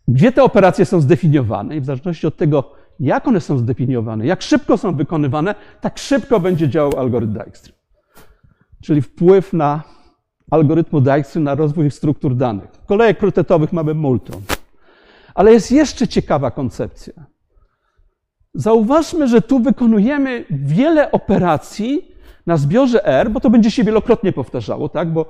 gdzie 0.08 0.32
te 0.32 0.44
operacje 0.44 0.86
są 0.86 1.02
zdefiniowane 1.02 1.78
i 1.78 1.82
w 1.82 1.86
zależności 1.86 2.28
od 2.28 2.38
tego, 2.38 2.72
jak 3.00 3.28
one 3.28 3.42
są 3.42 3.58
zdefiniowane, 3.58 4.26
jak 4.26 4.42
szybko 4.42 4.78
są 4.78 4.96
wykonywane, 4.96 5.56
tak 5.82 5.98
szybko 5.98 6.40
będzie 6.40 6.70
działał 6.70 6.92
algorytm 6.98 7.34
Dijkstra. 7.34 7.77
Czyli 8.82 9.02
wpływ 9.02 9.54
na 9.54 9.84
algorytmu 10.52 11.02
Dijkstra 11.02 11.42
na 11.42 11.56
rozwój 11.56 11.92
struktur 11.92 12.36
danych. 12.36 12.70
Kolejek 12.86 13.18
priorytetowych 13.18 13.74
mamy 13.74 13.94
multum. 13.94 14.42
Ale 15.36 15.54
jest 15.54 15.72
jeszcze 15.72 16.08
ciekawa 16.08 16.52
koncepcja. 16.52 17.14
Zauważmy, 18.54 19.28
że 19.28 19.42
tu 19.42 19.60
wykonujemy 19.60 20.46
wiele 20.50 21.12
operacji 21.12 22.12
na 22.46 22.58
zbiorze 22.58 23.06
R, 23.06 23.32
bo 23.32 23.40
to 23.40 23.50
będzie 23.50 23.72
się 23.72 23.84
wielokrotnie 23.84 24.34
powtarzało, 24.34 24.90
tak? 24.90 25.14
Bo 25.14 25.26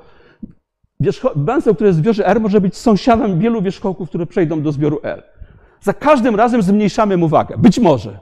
węzeł, 1.35 1.75
który 1.75 1.87
jest 1.87 1.99
w 1.99 2.01
zbiorze 2.01 2.27
R, 2.27 2.41
może 2.41 2.61
być 2.61 2.77
sąsiadem 2.77 3.39
wielu 3.39 3.61
wierzchołków, 3.61 4.09
które 4.09 4.25
przejdą 4.25 4.61
do 4.61 4.71
zbioru 4.71 4.99
R. 5.03 5.23
Za 5.81 5.93
każdym 5.93 6.35
razem 6.35 6.61
zmniejszamy 6.61 7.17
mu 7.17 7.27
wagę. 7.27 7.57
Być 7.57 7.79
może. 7.79 8.19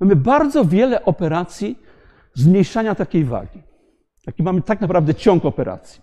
Mamy 0.00 0.16
bardzo 0.16 0.64
wiele 0.64 1.04
operacji 1.04 1.78
zmniejszania 2.34 2.94
takiej 2.94 3.24
wagi. 3.24 3.62
Taki 4.24 4.42
mamy 4.42 4.62
tak 4.62 4.80
naprawdę 4.80 5.14
ciąg 5.14 5.44
operacji. 5.44 6.02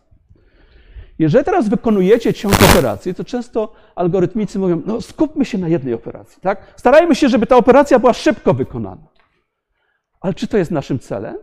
Jeżeli 1.20 1.46
teraz 1.46 1.70
wykonujecie 1.70 2.34
ciąg 2.34 2.54
operacji, 2.72 3.16
to 3.16 3.24
często 3.24 3.74
algorytmicy 3.96 4.60
mówią, 4.60 4.82
no 4.86 5.02
skupmy 5.02 5.46
się 5.46 5.58
na 5.58 5.68
jednej 5.68 5.94
operacji, 5.94 6.42
tak? 6.42 6.74
Starajmy 6.76 7.16
się, 7.16 7.30
żeby 7.30 7.48
ta 7.48 7.58
operacja 7.58 8.00
była 8.00 8.14
szybko 8.14 8.54
wykonana. 8.54 9.08
Ale 10.22 10.34
czy 10.34 10.48
to 10.48 10.58
jest 10.58 10.72
naszym 10.72 11.00
celem? 11.00 11.36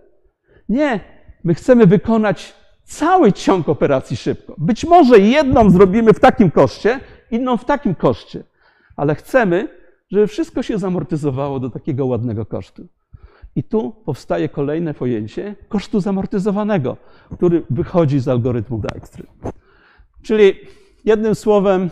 Nie. 0.69 1.01
My 1.45 1.55
chcemy 1.55 1.87
wykonać 1.87 2.55
cały 2.85 3.33
ciąg 3.33 3.69
operacji 3.69 4.17
szybko. 4.17 4.55
Być 4.59 4.85
może 4.85 5.19
jedną 5.19 5.71
zrobimy 5.71 6.13
w 6.13 6.21
takim 6.21 6.51
koszcie, 6.51 7.01
inną 7.31 7.57
w 7.57 7.65
takim 7.65 7.95
koszcie, 7.95 8.45
ale 8.97 9.15
chcemy, 9.15 9.69
żeby 10.11 10.27
wszystko 10.27 10.63
się 10.63 10.79
zamortyzowało 10.79 11.61
do 11.61 11.71
takiego 11.71 12.07
ładnego 12.07 12.47
kosztu. 12.47 12.87
I 13.59 13.63
tu 13.63 13.93
powstaje 14.05 14.49
kolejne 14.49 14.95
pojęcie 14.95 15.57
kosztu 15.69 16.01
zamortyzowanego, 16.01 16.97
który 17.33 17.63
wychodzi 17.71 18.21
z 18.21 18.29
algorytmu 18.29 18.79
Dijkstra. 18.79 19.25
Czyli 20.23 20.55
jednym 21.05 21.35
słowem, 21.35 21.91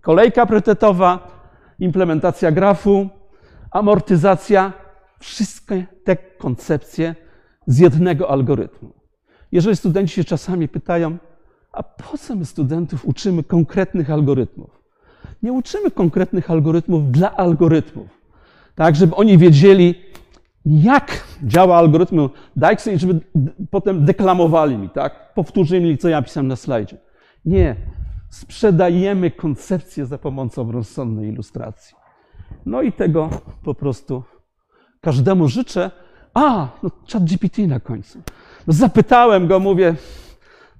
kolejka 0.00 0.46
priorytetowa, 0.46 1.28
implementacja 1.78 2.52
grafu, 2.52 3.08
amortyzacja, 3.70 4.72
wszystkie 5.18 5.86
te 6.04 6.16
koncepcje 6.16 7.14
z 7.66 7.78
jednego 7.78 8.30
algorytmu. 8.30 8.92
Jeżeli 9.52 9.76
studenci 9.76 10.14
się 10.14 10.24
czasami 10.24 10.68
pytają, 10.68 11.18
a 11.72 11.82
po 11.82 12.18
co 12.18 12.36
my 12.36 12.44
studentów 12.44 13.06
uczymy 13.06 13.42
konkretnych 13.42 14.10
algorytmów? 14.10 14.70
Nie 15.42 15.52
uczymy 15.52 15.90
konkretnych 15.90 16.50
algorytmów 16.50 17.10
dla 17.10 17.36
algorytmów, 17.36 18.19
tak, 18.74 18.96
żeby 18.96 19.14
oni 19.14 19.38
wiedzieli, 19.38 19.94
jak 20.66 21.24
działa 21.42 21.76
algorytm 21.76 22.28
Dijkstra 22.56 22.92
i 22.92 22.98
żeby 22.98 23.20
potem 23.70 24.04
deklamowali 24.04 24.78
mi, 24.78 24.90
tak, 24.90 25.34
powtórzyli 25.34 25.90
mi, 25.90 25.98
co 25.98 26.08
ja 26.08 26.22
pisałem 26.22 26.48
na 26.48 26.56
slajdzie. 26.56 26.96
Nie. 27.44 27.76
Sprzedajemy 28.30 29.30
koncepcję 29.30 30.06
za 30.06 30.18
pomocą 30.18 30.72
rozsądnej 30.72 31.28
ilustracji. 31.28 31.96
No 32.66 32.82
i 32.82 32.92
tego 32.92 33.30
po 33.64 33.74
prostu 33.74 34.22
każdemu 35.00 35.48
życzę. 35.48 35.90
A, 36.34 36.68
no 36.82 36.90
chat 37.12 37.24
GPT 37.24 37.66
na 37.66 37.80
końcu. 37.80 38.22
No 38.66 38.72
zapytałem 38.72 39.46
go, 39.46 39.60
mówię, 39.60 39.94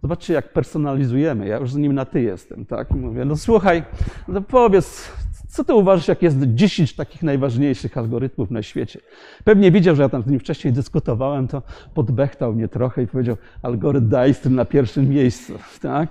zobaczcie 0.02 0.34
jak 0.34 0.52
personalizujemy, 0.52 1.48
ja 1.48 1.58
już 1.58 1.72
z 1.72 1.76
nim 1.76 1.92
na 1.92 2.04
ty 2.04 2.22
jestem, 2.22 2.66
tak? 2.66 2.90
Mówię, 2.90 3.24
no 3.24 3.36
słuchaj, 3.36 3.82
no 4.28 4.42
powiedz, 4.42 5.12
co 5.50 5.64
ty 5.64 5.74
uważasz, 5.74 6.08
jak 6.08 6.22
jest 6.22 6.36
10 6.40 6.94
takich 6.94 7.22
najważniejszych 7.22 7.98
algorytmów 7.98 8.50
na 8.50 8.62
świecie? 8.62 9.00
Pewnie 9.44 9.70
widział, 9.70 9.96
że 9.96 10.02
ja 10.02 10.08
tam 10.08 10.22
z 10.22 10.26
nim 10.26 10.40
wcześniej 10.40 10.72
dyskutowałem, 10.72 11.48
to 11.48 11.62
podbechtał 11.94 12.52
mnie 12.52 12.68
trochę 12.68 13.02
i 13.02 13.06
powiedział, 13.06 13.36
algorytm 13.62 14.08
Dijkstra 14.08 14.50
na 14.50 14.64
pierwszym 14.64 15.08
miejscu, 15.08 15.52
tak? 15.82 16.08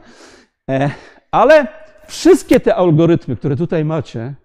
E, 0.69 0.91
ale 1.32 1.67
wszystkie 2.08 2.60
te 2.60 2.75
algorytmy, 2.75 3.36
które 3.36 3.56
tutaj 3.56 3.86
macie, 3.86 4.36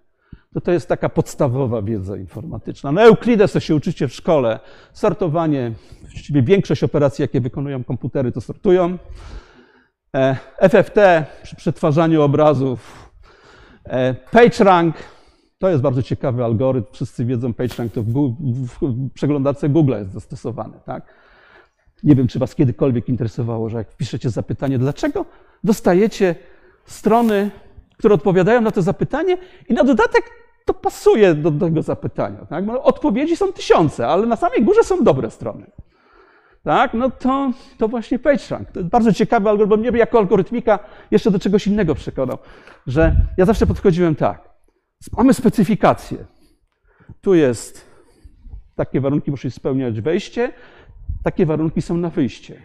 to 0.53 0.61
to 0.61 0.71
jest 0.71 0.89
taka 0.89 1.09
podstawowa 1.09 1.81
wiedza 1.81 2.17
informatyczna. 2.17 2.91
No 2.91 3.01
Euklides 3.01 3.51
to 3.51 3.59
się 3.59 3.75
uczycie 3.75 4.07
w 4.07 4.13
szkole. 4.13 4.59
Sortowanie, 4.93 5.71
właściwie 6.01 6.41
większość 6.41 6.83
operacji, 6.83 7.21
jakie 7.21 7.41
wykonują 7.41 7.83
komputery, 7.83 8.31
to 8.31 8.41
sortują. 8.41 8.97
E, 10.15 10.35
FFT 10.69 11.25
przy 11.43 11.55
przetwarzaniu 11.55 12.21
obrazów. 12.21 13.04
E, 13.85 14.13
PageRank 14.13 14.95
to 15.57 15.69
jest 15.69 15.81
bardzo 15.83 16.03
ciekawy 16.03 16.43
algorytm. 16.43 16.93
Wszyscy 16.93 17.25
wiedzą, 17.25 17.53
PageRank 17.53 17.93
to 17.93 18.03
w, 18.03 18.29
w 18.41 19.09
przeglądarce 19.13 19.69
Google 19.69 19.93
jest 19.93 20.11
zastosowany. 20.11 20.73
Tak? 20.85 21.13
Nie 22.03 22.15
wiem, 22.15 22.27
czy 22.27 22.39
Was 22.39 22.55
kiedykolwiek 22.55 23.09
interesowało, 23.09 23.69
że 23.69 23.77
jak 23.77 23.91
wpiszecie 23.91 24.29
zapytanie, 24.29 24.79
dlaczego 24.79 25.25
dostajecie 25.63 26.35
strony, 26.85 27.51
które 27.97 28.15
odpowiadają 28.15 28.61
na 28.61 28.71
to 28.71 28.81
zapytanie 28.81 29.37
i 29.69 29.73
na 29.73 29.83
dodatek 29.83 30.23
to 30.65 30.73
pasuje 30.73 31.35
do 31.35 31.51
tego 31.51 31.81
zapytania. 31.81 32.45
Tak? 32.45 32.65
Odpowiedzi 32.83 33.35
są 33.35 33.53
tysiące, 33.53 34.07
ale 34.07 34.25
na 34.25 34.35
samej 34.35 34.63
górze 34.63 34.83
są 34.83 35.03
dobre 35.03 35.31
strony. 35.31 35.65
Tak? 36.65 36.93
No 36.93 37.09
to, 37.09 37.51
to 37.77 37.87
właśnie 37.87 38.19
PageRank. 38.19 38.71
To 38.71 38.83
bardzo 38.83 39.13
ciekawy 39.13 39.49
algorytm, 39.49 39.79
mnie 39.79 39.99
jako 39.99 40.17
algorytmika 40.17 40.79
jeszcze 41.11 41.31
do 41.31 41.39
czegoś 41.39 41.67
innego 41.67 41.95
przekonał, 41.95 42.37
że 42.87 43.15
ja 43.37 43.45
zawsze 43.45 43.67
podchodziłem 43.67 44.15
tak. 44.15 44.49
Mamy 45.17 45.33
specyfikację. 45.33 46.17
Tu 47.21 47.33
jest 47.33 47.85
takie 48.75 49.01
warunki 49.01 49.31
musi 49.31 49.51
spełniać 49.51 50.01
wejście, 50.01 50.53
takie 51.23 51.45
warunki 51.45 51.81
są 51.81 51.97
na 51.97 52.09
wyjście. 52.09 52.61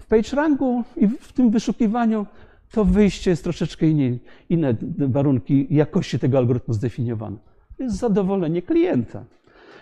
W 0.00 0.06
PageRanku 0.06 0.84
i 0.96 1.08
w 1.08 1.32
tym 1.32 1.50
wyszukiwaniu 1.50 2.26
to 2.72 2.84
wyjście 2.84 3.30
jest 3.30 3.44
troszeczkę 3.44 3.86
inne, 3.86 4.18
inne 4.48 4.74
warunki 4.98 5.66
jakości 5.70 6.18
tego 6.18 6.38
algorytmu 6.38 6.74
zdefiniowane. 6.74 7.36
To 7.76 7.82
jest 7.82 7.96
zadowolenie 7.96 8.62
klienta. 8.62 9.24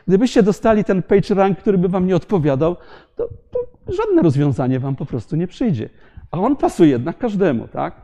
Gdybyście 0.09 0.43
dostali 0.43 0.85
ten 0.85 1.03
page 1.03 1.35
rank, 1.35 1.59
który 1.59 1.79
by 1.79 1.89
wam 1.89 2.07
nie 2.07 2.17
odpowiadał, 2.17 2.77
to, 3.17 3.29
to 3.51 3.93
żadne 3.93 4.23
rozwiązanie 4.23 4.81
wam 4.81 4.97
po 4.97 5.07
prostu 5.07 5.37
nie 5.37 5.47
przyjdzie. 5.47 5.89
A 6.31 6.39
on 6.39 6.57
pasuje 6.57 6.91
jednak 6.91 7.19
każdemu, 7.19 7.69
tak? 7.69 8.01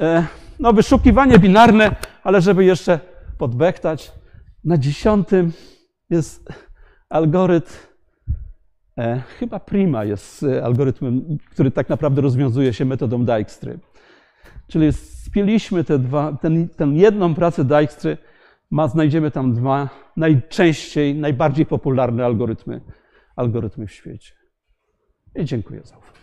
E, 0.00 0.26
no, 0.58 0.72
wyszukiwanie 0.72 1.38
binarne, 1.38 1.96
ale 2.22 2.40
żeby 2.40 2.64
jeszcze 2.64 3.00
podbechtać, 3.38 4.12
na 4.64 4.78
dziesiątym 4.78 5.52
jest 6.10 6.48
algorytm, 7.08 7.72
e, 8.98 9.22
chyba 9.38 9.60
Prima 9.60 10.04
jest 10.04 10.42
e, 10.42 10.64
algorytmem, 10.64 11.38
który 11.50 11.70
tak 11.70 11.88
naprawdę 11.88 12.20
rozwiązuje 12.20 12.72
się 12.72 12.84
metodą 12.84 13.24
Dijkstry. 13.24 13.78
Czyli 14.68 14.92
spieliśmy 14.92 15.84
te 15.84 16.00
ten, 16.40 16.68
ten 16.68 16.96
jedną 16.96 17.34
pracę 17.34 17.64
Dijkstry 17.64 18.18
ma, 18.70 18.88
znajdziemy 18.88 19.30
tam 19.30 19.52
dwa 19.52 19.88
najczęściej, 20.16 21.14
najbardziej 21.14 21.66
popularne 21.66 22.24
algorytmy, 22.24 22.80
algorytmy 23.36 23.86
w 23.86 23.92
świecie. 23.92 24.34
I 25.36 25.44
dziękuję 25.44 25.80
za 25.84 25.96
uwagę. 25.96 26.19